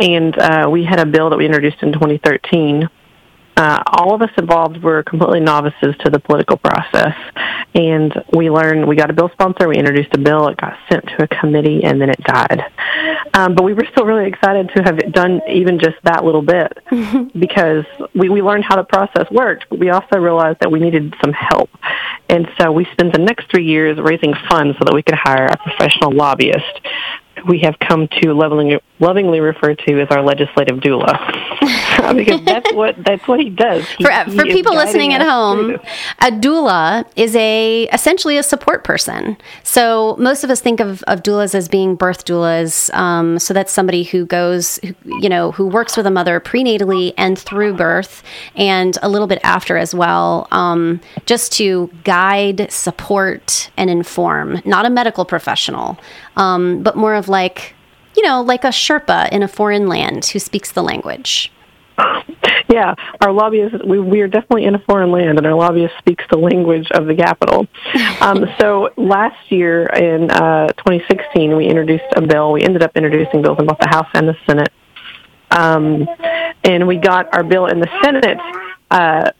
[0.00, 2.88] And uh, we had a bill that we introduced in 2013
[3.62, 7.14] uh, all of us involved were completely novices to the political process.
[7.76, 11.06] And we learned, we got a bill sponsor, we introduced a bill, it got sent
[11.06, 12.60] to a committee, and then it died.
[13.34, 16.76] Um, but we were still really excited to have done even just that little bit
[17.38, 17.84] because
[18.16, 21.32] we, we learned how the process worked, but we also realized that we needed some
[21.32, 21.70] help.
[22.28, 25.46] And so we spent the next three years raising funds so that we could hire
[25.46, 26.80] a professional lobbyist
[27.46, 31.18] we have come to lovingly, lovingly refer to as our legislative doula.
[32.16, 33.88] because that's what that's what he does.
[33.90, 35.74] He, for, he for people listening at home,
[36.20, 39.36] a doula is a essentially a support person.
[39.62, 42.92] So most of us think of, of doulas as being birth doulas.
[42.94, 47.14] Um, so that's somebody who goes, who, you know, who works with a mother prenatally
[47.16, 48.22] and through birth,
[48.56, 54.60] and a little bit after as well, um, just to guide, support, and inform.
[54.64, 55.98] Not a medical professional,
[56.36, 57.74] um, but more of like,
[58.16, 61.52] you know, like a Sherpa in a foreign land who speaks the language.
[62.68, 66.24] Yeah, our lobbyist, we, we are definitely in a foreign land, and our lobbyist speaks
[66.30, 67.66] the language of the capital.
[68.20, 72.52] Um, so last year in uh, 2016, we introduced a bill.
[72.52, 74.72] We ended up introducing bills in both the House and the Senate.
[75.50, 76.06] Um,
[76.64, 78.38] and we got our bill in the Senate
[78.92, 79.30] uh,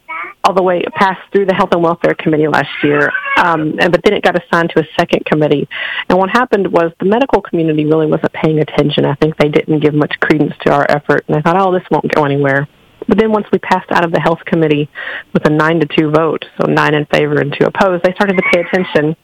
[0.44, 4.02] all the way passed through the Health and Welfare Committee last year, um, and, but
[4.04, 5.68] then it got assigned to a second committee.
[6.08, 9.04] And what happened was the medical community really wasn't paying attention.
[9.04, 11.87] I think they didn't give much credence to our effort, and I thought, oh, this
[11.90, 12.68] won't go anywhere.
[13.08, 14.88] But then once we passed out of the health committee
[15.32, 18.37] with a nine to two vote, so nine in favor and two opposed, they started
[18.37, 19.16] to pay attention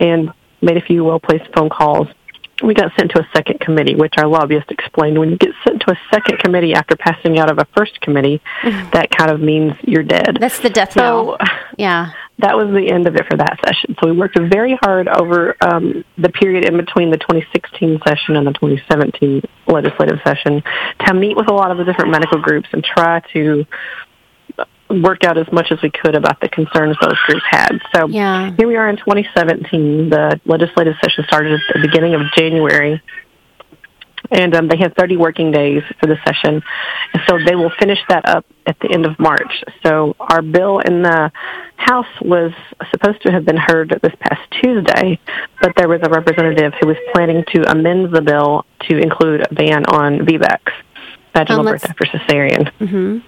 [0.00, 0.30] and
[0.62, 2.08] made a few well-placed phone calls.
[2.62, 5.18] We got sent to a second committee, which our lobbyist explained.
[5.18, 8.40] When you get sent to a second committee after passing out of a first committee,
[8.62, 10.38] that kind of means you're dead.
[10.40, 11.36] That's the death so.
[11.76, 12.12] Yeah.
[12.38, 13.96] that was the end of it for that session.
[14.00, 18.46] So we worked very hard over um, the period in between the 2016 session and
[18.46, 20.62] the 2017 legislative session
[21.06, 23.66] to meet with a lot of the different medical groups and try to
[25.02, 27.80] work out as much as we could about the concerns those groups had.
[27.94, 28.52] So Yeah.
[28.56, 30.10] here we are in 2017.
[30.10, 33.00] The legislative session started at the beginning of January.
[34.30, 36.62] And um, they have 30 working days for the session.
[37.12, 39.62] And so they will finish that up at the end of March.
[39.84, 41.30] So our bill in the
[41.76, 42.52] House was
[42.90, 45.18] supposed to have been heard this past Tuesday,
[45.60, 49.54] but there was a representative who was planning to amend the bill to include a
[49.54, 50.72] ban on VBACs,
[51.34, 53.22] vaginal Um, birth after cesarean.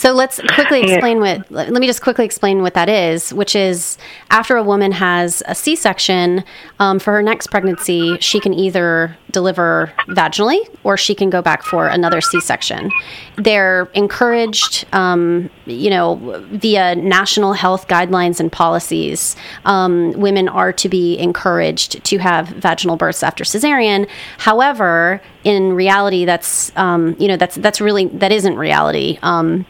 [0.00, 1.50] So let's quickly explain what.
[1.50, 3.98] Let me just quickly explain what that is, which is
[4.30, 6.42] after a woman has a C-section
[6.78, 11.62] um, for her next pregnancy, she can either deliver vaginally or she can go back
[11.62, 12.90] for another C-section.
[13.36, 16.14] They're encouraged, um, you know,
[16.50, 19.36] via national health guidelines and policies.
[19.66, 24.08] Um, women are to be encouraged to have vaginal births after cesarean.
[24.38, 29.18] However, in reality, that's um, you know that's that's really that isn't reality.
[29.20, 29.66] Um,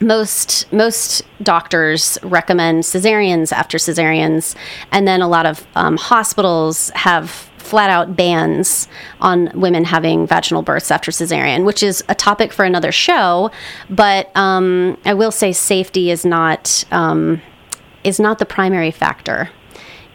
[0.00, 4.54] most most doctors recommend cesareans after cesareans,
[4.90, 8.88] and then a lot of um, hospitals have flat out bans
[9.20, 13.50] on women having vaginal births after cesarean, which is a topic for another show.
[13.88, 17.40] But um, I will say safety is not um,
[18.02, 19.50] is not the primary factor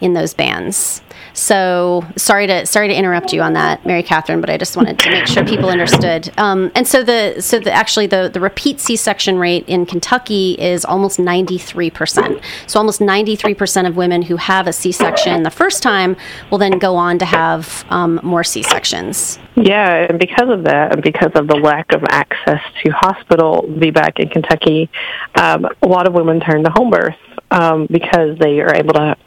[0.01, 1.01] in those bans.
[1.35, 4.97] So sorry to sorry to interrupt you on that, Mary Kathryn, but I just wanted
[4.99, 6.31] to make sure people understood.
[6.37, 10.85] Um, and so the so the actually the the repeat C-section rate in Kentucky is
[10.85, 12.41] almost ninety three percent.
[12.67, 16.15] So almost ninety three percent of women who have a C-section the first time
[16.49, 19.37] will then go on to have um, more C-sections.
[19.55, 24.19] Yeah, and because of that, and because of the lack of access to hospital VBAC
[24.19, 24.89] in Kentucky,
[25.35, 27.15] um, a lot of women turn to home birth
[27.51, 29.17] um, because they are able to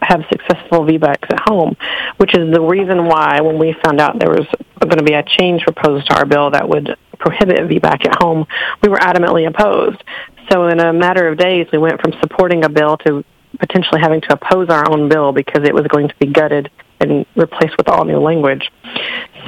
[0.00, 1.76] have successful VBACs at home,
[2.18, 4.46] which is the reason why when we found out there was
[4.80, 8.46] going to be a change proposed to our bill that would prohibit VBAC at home,
[8.82, 10.02] we were adamantly opposed.
[10.50, 13.24] So in a matter of days, we went from supporting a bill to
[13.58, 17.26] potentially having to oppose our own bill because it was going to be gutted and
[17.36, 18.70] replaced with all new language.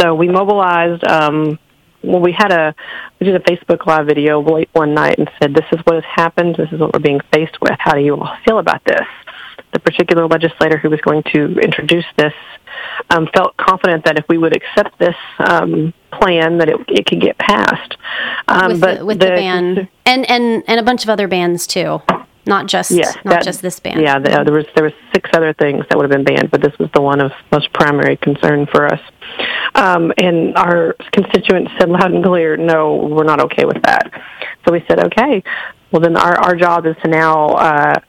[0.00, 1.04] So we mobilized.
[1.04, 1.58] Um,
[2.02, 2.74] well, we had a
[3.20, 6.04] we did a Facebook live video late one night and said, "This is what has
[6.04, 6.56] happened.
[6.56, 7.76] This is what we're being faced with.
[7.78, 9.06] How do you all feel about this?"
[9.72, 12.32] The particular legislator who was going to introduce this
[13.10, 17.20] um, felt confident that if we would accept this um, plan, that it, it could
[17.20, 17.96] get passed.
[18.48, 21.66] Um, with but the, with the, ban and and and a bunch of other bans
[21.66, 22.00] too,
[22.46, 24.00] not just Yeah, not that- just this ban.
[24.00, 26.60] Yeah, the, there was there was six other things that would have been banned, but
[26.62, 29.00] this was the one of most primary concern for us.
[29.74, 34.10] Um, and our constituents said loud and clear, "No, we're not okay with that."
[34.66, 35.42] So we said, "Okay,
[35.92, 38.00] well then our our job is to now uh,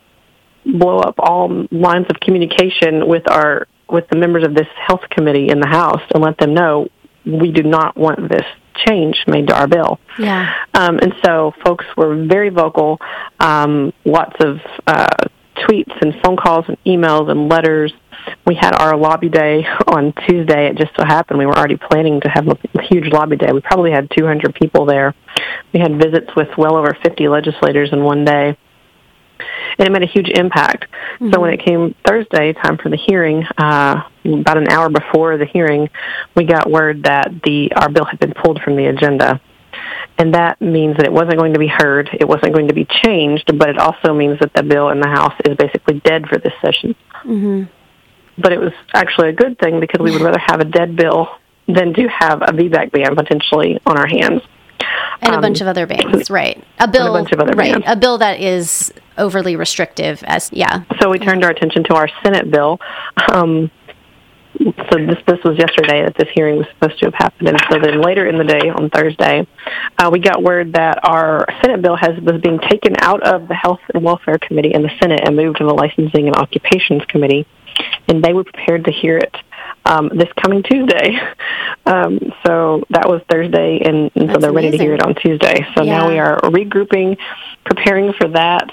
[0.65, 5.49] blow up all lines of communication with our with the members of this health committee
[5.49, 6.87] in the House and let them know
[7.25, 8.45] we do not want this
[8.87, 10.53] change made to our bill." yeah.
[10.73, 12.99] Um, and so folks were very vocal,
[13.39, 15.07] um, lots of uh,
[15.57, 17.93] tweets and phone calls and emails and letters.
[18.45, 20.67] We had our lobby day on Tuesday.
[20.67, 23.51] It just so happened we were already planning to have a huge lobby day.
[23.51, 25.15] We probably had 200 people there.
[25.73, 28.57] We had visits with well over 50 legislators in one day.
[29.77, 30.85] And it made a huge impact.
[31.31, 35.45] So when it came Thursday, time for the hearing, uh, about an hour before the
[35.45, 35.89] hearing,
[36.35, 39.39] we got word that the our bill had been pulled from the agenda
[40.17, 42.85] And that means that it wasn't going to be heard, it wasn't going to be
[43.03, 46.37] changed, but it also means that the bill in the House is basically dead for
[46.37, 46.95] this session.
[47.23, 47.63] Mm-hmm.
[48.41, 51.29] But it was actually a good thing because we would rather have a dead bill
[51.67, 54.41] than to have a VBAC ban potentially on our hands.
[55.21, 56.61] And a Um, bunch of other bans, right?
[56.79, 57.73] A bill, a bunch of other right?
[57.73, 57.83] bans.
[57.87, 62.09] A bill that is overly restrictive, as yeah, So we turned our attention to our
[62.23, 62.79] Senate bill.
[63.31, 63.71] Um,
[64.59, 67.79] so this this was yesterday that this hearing was supposed to have happened, and so
[67.79, 69.47] then later in the day on Thursday,
[69.97, 73.55] uh, we got word that our Senate bill has was being taken out of the
[73.55, 77.47] Health and Welfare Committee in the Senate and moved to the Licensing and Occupations Committee,
[78.07, 79.35] and they were prepared to hear it
[79.85, 81.17] um, this coming Tuesday.
[81.83, 85.65] Um, so that was Thursday, and, and so they're ready to hear it on Tuesday.
[85.75, 87.17] So now we are regrouping,
[87.65, 88.69] preparing for that,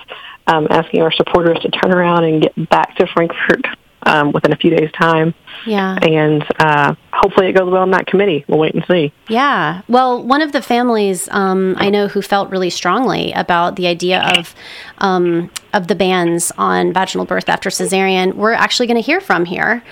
[0.49, 3.65] um, asking our supporters to turn around and get back to Frankfort
[4.03, 5.35] um, within a few days' time,
[5.67, 5.99] yeah.
[6.01, 8.45] and uh, hopefully it goes well in that committee.
[8.49, 9.13] We'll wait and see.
[9.29, 9.83] Yeah.
[9.89, 14.23] Well, one of the families um, I know who felt really strongly about the idea
[14.37, 14.55] of
[14.99, 19.45] um, of the bans on vaginal birth after cesarean, we're actually going to hear from
[19.45, 19.83] here.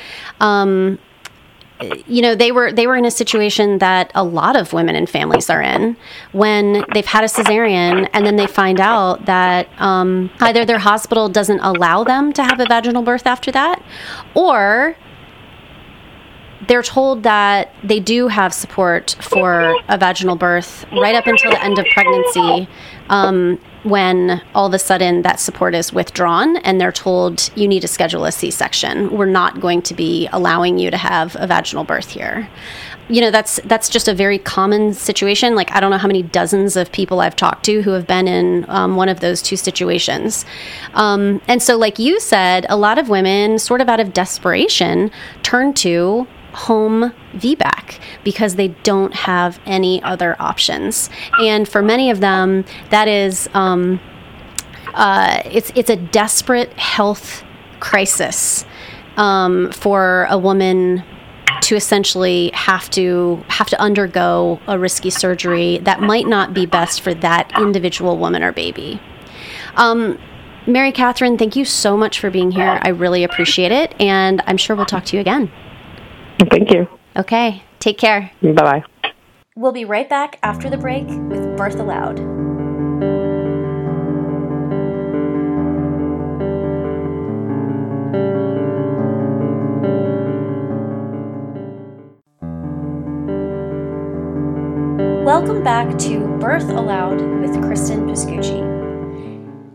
[0.40, 0.98] Um,
[2.06, 5.10] you know they were they were in a situation that a lot of women and
[5.10, 5.96] families are in
[6.32, 11.28] when they've had a cesarean and then they find out that um, either their hospital
[11.28, 13.82] doesn't allow them to have a vaginal birth after that
[14.34, 14.96] or
[16.68, 21.62] they're told that they do have support for a vaginal birth right up until the
[21.62, 22.68] end of pregnancy.
[23.08, 27.80] Um, when all of a sudden that support is withdrawn and they're told you need
[27.80, 29.16] to schedule a c-section.
[29.16, 32.48] We're not going to be allowing you to have a vaginal birth here.
[33.08, 35.54] You know that's that's just a very common situation.
[35.54, 38.26] Like i don't know how many dozens of people i've talked to who have been
[38.26, 40.44] in um, one of those two situations.
[40.94, 45.12] Um, and so like you said a lot of women sort of out of desperation
[45.44, 46.26] turn to
[46.56, 51.10] home VBAC because they don't have any other options.
[51.40, 54.00] And for many of them, that is um,
[54.94, 57.44] uh, it's it's a desperate health
[57.80, 58.64] crisis
[59.16, 61.04] um, for a woman
[61.60, 67.02] to essentially have to have to undergo a risky surgery that might not be best
[67.02, 69.00] for that individual woman or baby.
[69.76, 70.18] Um,
[70.66, 72.80] Mary Kathryn, thank you so much for being here.
[72.82, 75.52] I really appreciate it, and I'm sure we'll talk to you again.
[76.38, 76.88] Thank you.
[77.16, 78.30] Okay, take care.
[78.42, 78.84] Bye bye.
[79.56, 82.20] We'll be right back after the break with Birth Allowed.
[95.24, 98.60] Welcome back to Birth Allowed with Cristen Pascucci.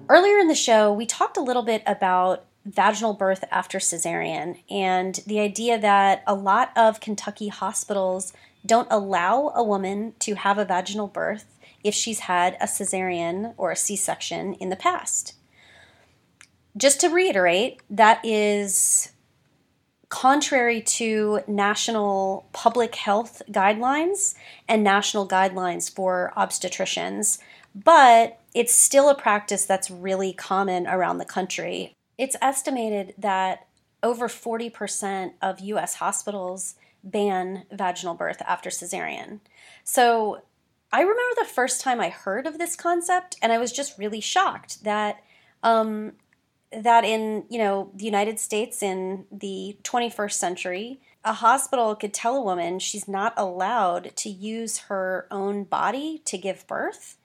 [0.07, 5.22] Earlier in the show, we talked a little bit about vaginal birth after cesarean and
[5.26, 8.34] the idea that a lot of Kentucky hospitals
[8.66, 13.72] don't allow a woman to have a vaginal birth if she's had a cesarean or
[13.72, 15.34] a C section in the past.
[16.78, 19.12] Just to reiterate, that is
[20.09, 24.36] contrary to national public health guidelines
[24.68, 27.39] and national guidelines for obstetricians,
[27.74, 31.93] but it's still a practice that's really common around the country.
[32.22, 33.66] It's estimated that
[34.04, 39.40] over 40% of US hospitals ban vaginal birth after cesarean.
[39.84, 40.44] So
[40.94, 44.20] I remember the first time I heard of this concept, and I was just really
[44.20, 45.24] shocked that
[45.64, 46.12] um,
[46.72, 52.38] that in you know the United States in the 21st century, a hospital could tell
[52.38, 57.18] a woman she's not allowed to use her own body to give birth.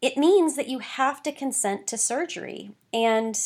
[0.00, 3.36] It means that you have to consent to surgery, and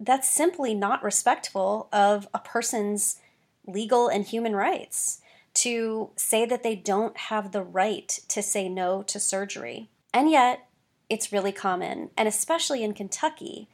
[0.00, 3.18] that's simply not respectful of a person's
[3.66, 5.20] legal and human rights
[5.54, 9.88] to say that they don't have the right to say no to surgery.
[10.12, 10.66] And yet,
[11.08, 13.68] it's really common, and especially in Kentucky.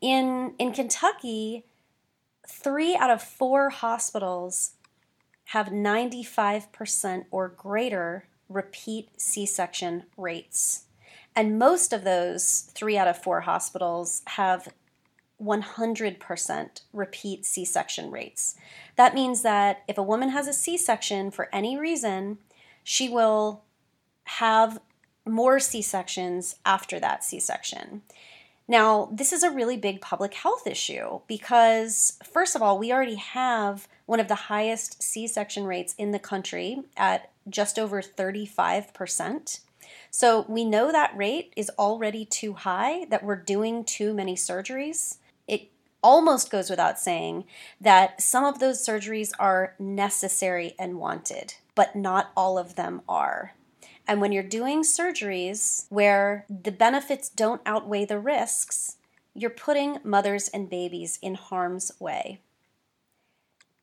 [0.00, 1.64] In, in Kentucky,
[2.48, 4.72] three out of four hospitals
[5.46, 10.84] have 95% or greater repeat C section rates.
[11.36, 14.68] And most of those three out of four hospitals have
[15.42, 18.54] 100% repeat C section rates.
[18.96, 22.38] That means that if a woman has a C section for any reason,
[22.84, 23.62] she will
[24.24, 24.80] have
[25.26, 28.02] more C sections after that C section.
[28.68, 33.16] Now, this is a really big public health issue because, first of all, we already
[33.16, 39.60] have one of the highest C section rates in the country at just over 35%.
[40.10, 45.16] So we know that rate is already too high, that we're doing too many surgeries.
[46.02, 47.44] Almost goes without saying
[47.80, 53.54] that some of those surgeries are necessary and wanted, but not all of them are.
[54.08, 58.96] And when you're doing surgeries where the benefits don't outweigh the risks,
[59.34, 62.40] you're putting mothers and babies in harm's way.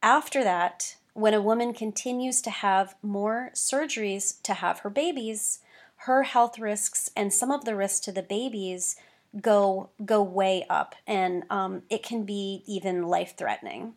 [0.04, 5.60] After that, when a woman continues to have more surgeries to have her babies,
[6.02, 8.96] her health risks and some of the risks to the babies
[9.42, 13.94] go go way up, and um, it can be even life threatening.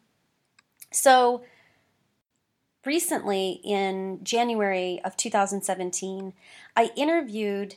[0.92, 1.42] So,
[2.84, 6.32] recently in January of 2017,
[6.76, 7.76] I interviewed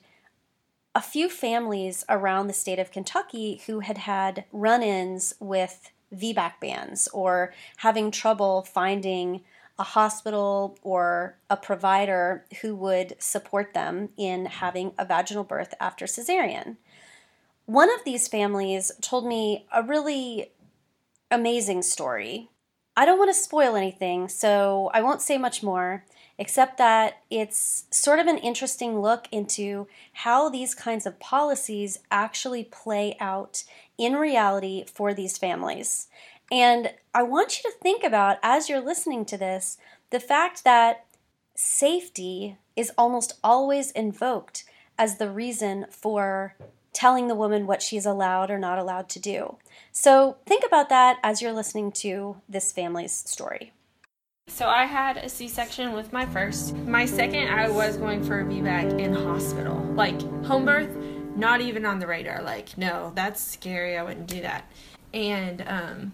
[0.95, 6.53] a few families around the state of Kentucky who had had run ins with VBAC
[6.61, 9.41] bans or having trouble finding
[9.79, 16.05] a hospital or a provider who would support them in having a vaginal birth after
[16.05, 16.77] cesarean.
[17.65, 20.51] One of these families told me a really
[21.31, 22.49] amazing story.
[22.95, 26.05] I don't want to spoil anything, so I won't say much more,
[26.37, 32.65] except that it's sort of an interesting look into how these kinds of policies actually
[32.65, 33.63] play out
[33.97, 36.07] in reality for these families.
[36.51, 39.77] And I want you to think about, as you're listening to this,
[40.09, 41.05] the fact that
[41.55, 44.65] safety is almost always invoked
[44.97, 46.55] as the reason for
[46.93, 49.57] telling the woman what she's allowed or not allowed to do.
[49.91, 53.73] So think about that as you're listening to this family's story.
[54.47, 56.75] So I had a C-section with my first.
[56.75, 59.77] My second, I was going for a VBAC in hospital.
[59.95, 60.95] Like home birth,
[61.35, 62.43] not even on the radar.
[62.43, 63.97] Like, no, that's scary.
[63.97, 64.69] I wouldn't do that.
[65.13, 66.11] And um,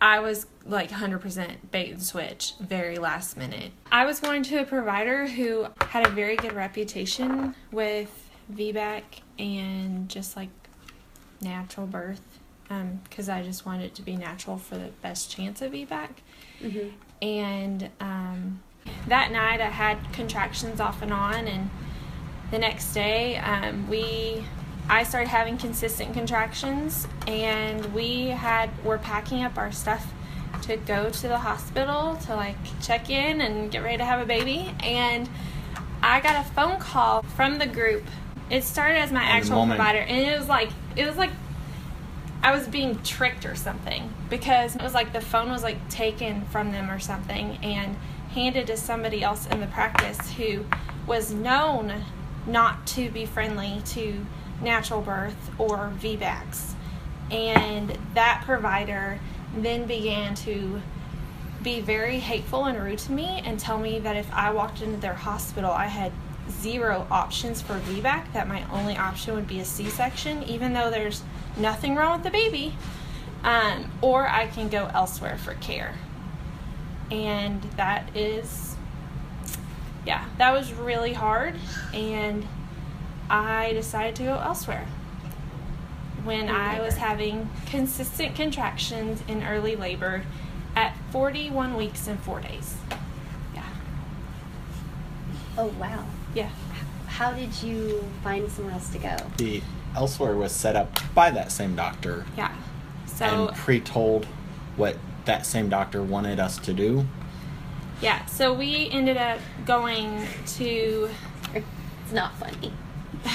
[0.00, 3.72] I was like 100% bait and switch, very last minute.
[3.90, 9.02] I was going to a provider who had a very good reputation with VBAC
[9.38, 10.48] and just like
[11.40, 12.38] natural birth
[13.04, 16.08] because um, I just wanted it to be natural for the best chance of VBAC.
[16.62, 16.88] Mm-hmm.
[17.22, 18.60] And um,
[19.06, 21.70] that night I had contractions off and on, and
[22.50, 24.44] the next day um, we
[24.90, 30.12] I started having consistent contractions, and we had were packing up our stuff
[30.62, 34.26] to go to the hospital to like check in and get ready to have a
[34.26, 34.74] baby.
[34.82, 35.28] And
[36.02, 38.04] I got a phone call from the group.
[38.50, 41.30] It started as my actual provider, and it was like it was like
[42.42, 46.44] I was being tricked or something because it was like the phone was like taken
[46.46, 47.96] from them or something and
[48.30, 50.64] handed to somebody else in the practice who
[51.06, 52.04] was known
[52.46, 54.24] not to be friendly to
[54.62, 56.74] natural birth or VBACs.
[57.30, 59.18] And that provider
[59.56, 60.80] then began to
[61.62, 64.98] be very hateful and rude to me and tell me that if I walked into
[64.98, 66.12] their hospital, I had
[66.50, 70.90] zero options for VBAC, that my only option would be a C section, even though
[70.90, 71.22] there's
[71.56, 72.74] nothing wrong with the baby,
[73.44, 75.94] um, or I can go elsewhere for care.
[77.10, 78.76] And that is,
[80.06, 81.54] yeah, that was really hard.
[81.94, 82.46] And
[83.30, 84.86] I decided to go elsewhere.
[86.24, 90.24] When I was having consistent contractions in early labor
[90.76, 92.76] at 41 weeks and four days.
[93.54, 93.62] Yeah.
[95.56, 96.04] Oh, wow.
[96.34, 96.50] Yeah.
[97.06, 99.16] How did you find somewhere else to go?
[99.38, 99.62] The
[99.96, 102.24] elsewhere was set up by that same doctor.
[102.36, 102.54] Yeah.
[103.06, 104.26] So and pre-told
[104.76, 107.06] what that same doctor wanted us to do.
[108.00, 108.24] Yeah.
[108.26, 110.26] So we ended up going
[110.58, 111.08] to.
[111.54, 112.72] It's not funny.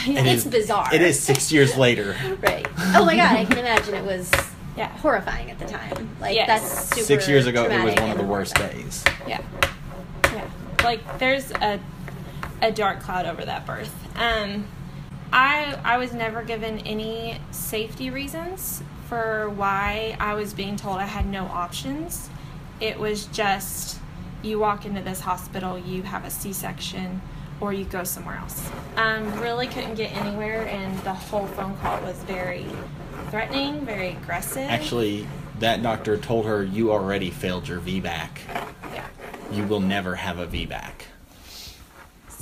[0.07, 0.93] It it's is- bizarre.
[0.93, 2.15] It is six years later.
[2.41, 2.65] Right.
[2.95, 4.31] Oh my god, I can imagine it was
[4.77, 4.87] Yeah.
[4.99, 6.09] horrifying at the time.
[6.21, 6.47] Like Yes.
[6.47, 8.83] that's super Six years ago, it was one of the worst horrifying.
[8.83, 9.03] days.
[9.27, 9.41] Yeah.
[10.31, 10.49] Yeah.
[10.83, 11.79] Like there's a
[12.63, 13.93] a dark cloud over that birth.
[14.15, 14.67] Um
[15.31, 21.05] I I was never given any safety reasons for why I was being told I
[21.05, 22.29] had no options.
[22.79, 23.99] It was just
[24.41, 27.21] you walk into this hospital, you have a C-section
[27.61, 28.69] or you go somewhere else.
[28.97, 32.65] Um, really couldn't get anywhere, and the whole phone call was very
[33.29, 34.69] threatening, very aggressive.
[34.69, 35.27] Actually,
[35.59, 38.29] that doctor told her, "You already failed your VBAC.
[38.93, 39.05] yeah.
[39.51, 41.12] You will never have a VBAC."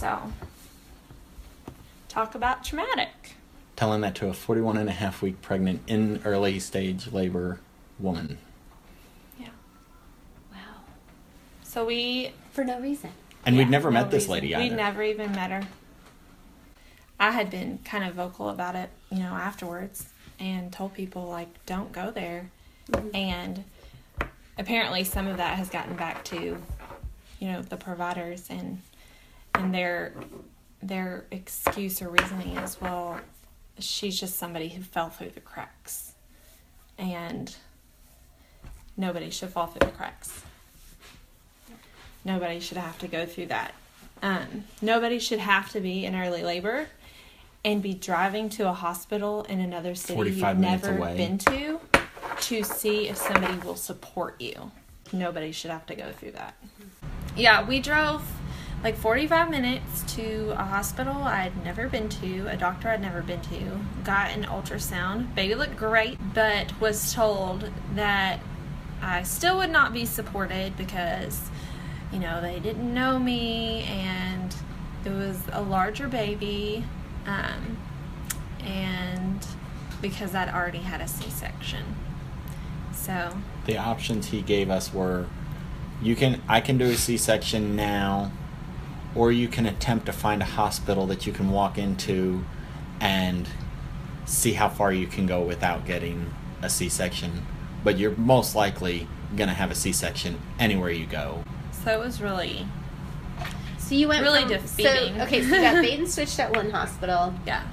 [0.01, 0.19] So,
[2.09, 3.35] talk about traumatic.
[3.75, 7.59] Telling that to a 41 and a half week pregnant in early stage labor
[7.99, 8.39] woman.
[9.39, 9.49] Yeah.
[10.51, 10.57] Wow.
[11.61, 13.11] So we For no reason.
[13.45, 14.31] And yeah, we'd never no met this reason.
[14.31, 15.67] lady We'd never even met her.
[17.19, 21.63] I had been kind of vocal about it, you know, afterwards and told people like
[21.67, 22.49] don't go there.
[22.89, 23.15] Mm-hmm.
[23.15, 23.63] And
[24.57, 26.57] apparently some of that has gotten back to
[27.39, 28.81] you know the providers and
[29.61, 30.13] and their
[30.81, 33.19] their excuse or reasoning is well
[33.79, 36.13] she's just somebody who fell through the cracks
[36.97, 37.55] and
[38.97, 40.41] nobody should fall through the cracks
[42.25, 43.73] nobody should have to go through that
[44.23, 46.87] Um, nobody should have to be in early labor
[47.63, 51.15] and be driving to a hospital in another city you've never away.
[51.17, 51.79] been to
[52.39, 54.71] to see if somebody will support you.
[55.13, 56.55] Nobody should have to go through that.
[57.35, 58.23] Yeah, we drove
[58.83, 63.41] like 45 minutes to a hospital I'd never been to, a doctor I'd never been
[63.41, 65.35] to, got an ultrasound.
[65.35, 68.39] Baby looked great, but was told that
[69.01, 71.49] I still would not be supported because,
[72.11, 74.55] you know, they didn't know me and
[75.05, 76.83] it was a larger baby.
[77.27, 77.77] Um,
[78.63, 79.45] and
[80.01, 81.95] because I'd already had a C section.
[82.93, 85.27] So, The options he gave us were
[86.01, 88.31] you can I can do a C-section now
[89.15, 92.43] or you can attempt to find a hospital that you can walk into
[92.99, 93.47] and
[94.25, 97.45] see how far you can go without getting a C-section,
[97.83, 101.43] but you're most likely going to have a C-section anywhere you go.
[101.83, 102.65] so it was really,
[103.79, 105.15] So you went Really from, defeating.
[105.17, 107.63] So, okay, so you got bait and switched at one hospital, yeah.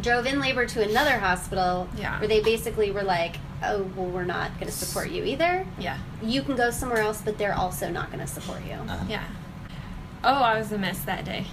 [0.00, 2.18] drove in labor to another hospital, Yeah.
[2.18, 5.66] where they basically were like, "Oh, well, we're not going to support you either.
[5.78, 5.98] Yeah.
[6.22, 9.04] You can go somewhere else, but they're also not going to support you." Uh-huh.
[9.08, 9.24] Yeah.
[10.24, 11.46] Oh, I was a mess that day.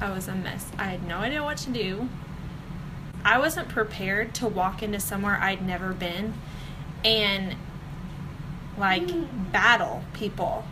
[0.00, 0.66] I was a mess.
[0.78, 2.08] I had no idea what to do.
[3.24, 6.34] I wasn't prepared to walk into somewhere I'd never been
[7.04, 7.54] and
[8.76, 9.52] like mm.
[9.52, 10.64] battle people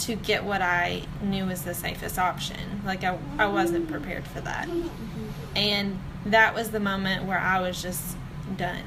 [0.00, 2.82] to get what I knew was the safest option.
[2.84, 4.66] Like I, I wasn't prepared for that.
[4.66, 5.56] Mm-hmm.
[5.56, 8.16] And that was the moment where I was just
[8.56, 8.82] done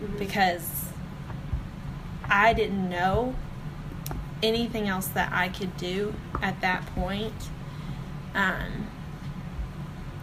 [0.00, 0.18] mm-hmm.
[0.18, 0.86] because
[2.28, 3.34] I didn't know
[4.42, 7.50] anything else that I could do at that point.
[8.34, 8.88] Um,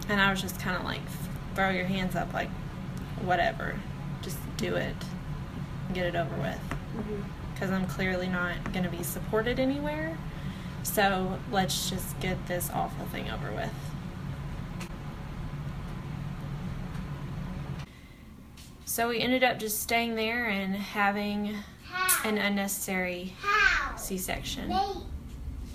[0.08, 1.00] and I was just kind of like,
[1.54, 2.50] throw your hands up, like,
[3.22, 3.78] whatever.
[4.22, 4.96] Just do it.
[5.92, 6.60] Get it over with.
[7.54, 10.16] Because I'm clearly not going to be supported anywhere.
[10.82, 13.72] So let's just get this awful thing over with.
[18.84, 21.56] So we ended up just staying there and having
[22.24, 23.34] an unnecessary
[23.96, 24.70] C section.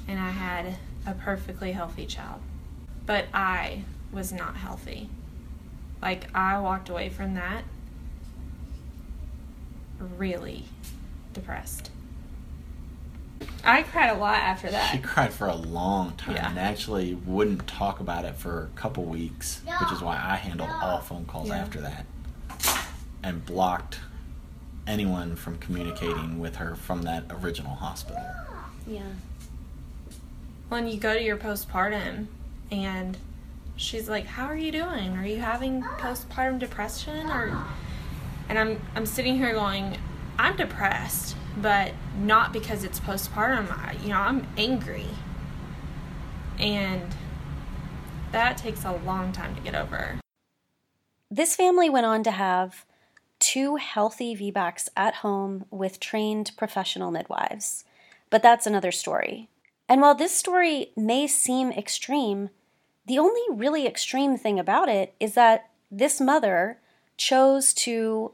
[0.08, 2.42] And I had a perfectly healthy child.
[3.06, 5.10] But I was not healthy.
[6.02, 7.64] Like, I walked away from that
[10.18, 10.66] really
[11.34, 11.90] depressed.
[13.64, 14.92] I cried a lot after that.
[14.92, 16.50] She cried for a long time Yeah.
[16.50, 20.70] and actually wouldn't talk about it for a couple weeks, which is why I handled
[20.70, 21.56] all phone calls Yeah.
[21.60, 22.06] after that
[23.24, 24.00] and blocked
[24.88, 28.24] anyone from communicating with her from that original hospital.
[28.86, 29.02] Yeah.
[30.70, 32.28] When you go to your postpartum
[32.72, 33.18] and
[33.76, 35.16] she's like, "How are you doing?
[35.18, 37.64] Are you having postpartum depression or?"
[38.50, 39.98] And I'm I'm sitting here going,
[40.38, 43.72] "I'm depressed, but not because it's postpartum.
[43.72, 45.08] I, you know, I'm angry."
[46.60, 47.16] And
[48.32, 50.20] that takes a long time to get over.
[51.30, 52.86] This family went on to have
[53.44, 57.84] two healthy VBACs at home with trained professional midwives.
[58.30, 59.50] But that's another story.
[59.90, 62.52] And while this story may seem extreme,
[63.06, 66.80] the only really extreme thing about it is that this mother
[67.18, 68.32] chose to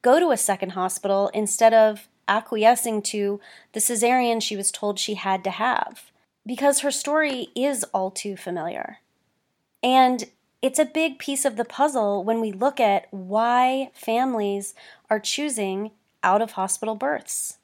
[0.00, 3.38] go to a second hospital instead of acquiescing to
[3.74, 6.10] the cesarean she was told she had to have.
[6.46, 9.00] Because her story is all too familiar.
[9.82, 10.24] And
[10.62, 14.74] it's a big piece of the puzzle when we look at why families
[15.10, 15.90] are choosing
[16.22, 17.58] out of hospital births.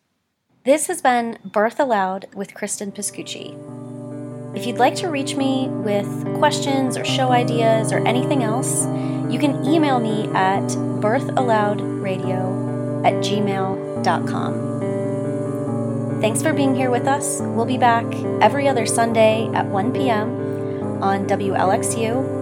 [0.65, 3.57] This has been Birth Allowed with Cristen Pascucci.
[4.57, 8.87] If you'd like to reach me with questions or show ideas or anything else,
[9.33, 10.63] you can email me at
[11.01, 14.71] birthallowedradio at gmail.com.
[16.21, 17.41] Thanks for being here with us.
[17.41, 18.05] We'll be back
[18.41, 21.03] every other Sunday at 1 p.m.
[21.03, 22.42] on WLXU.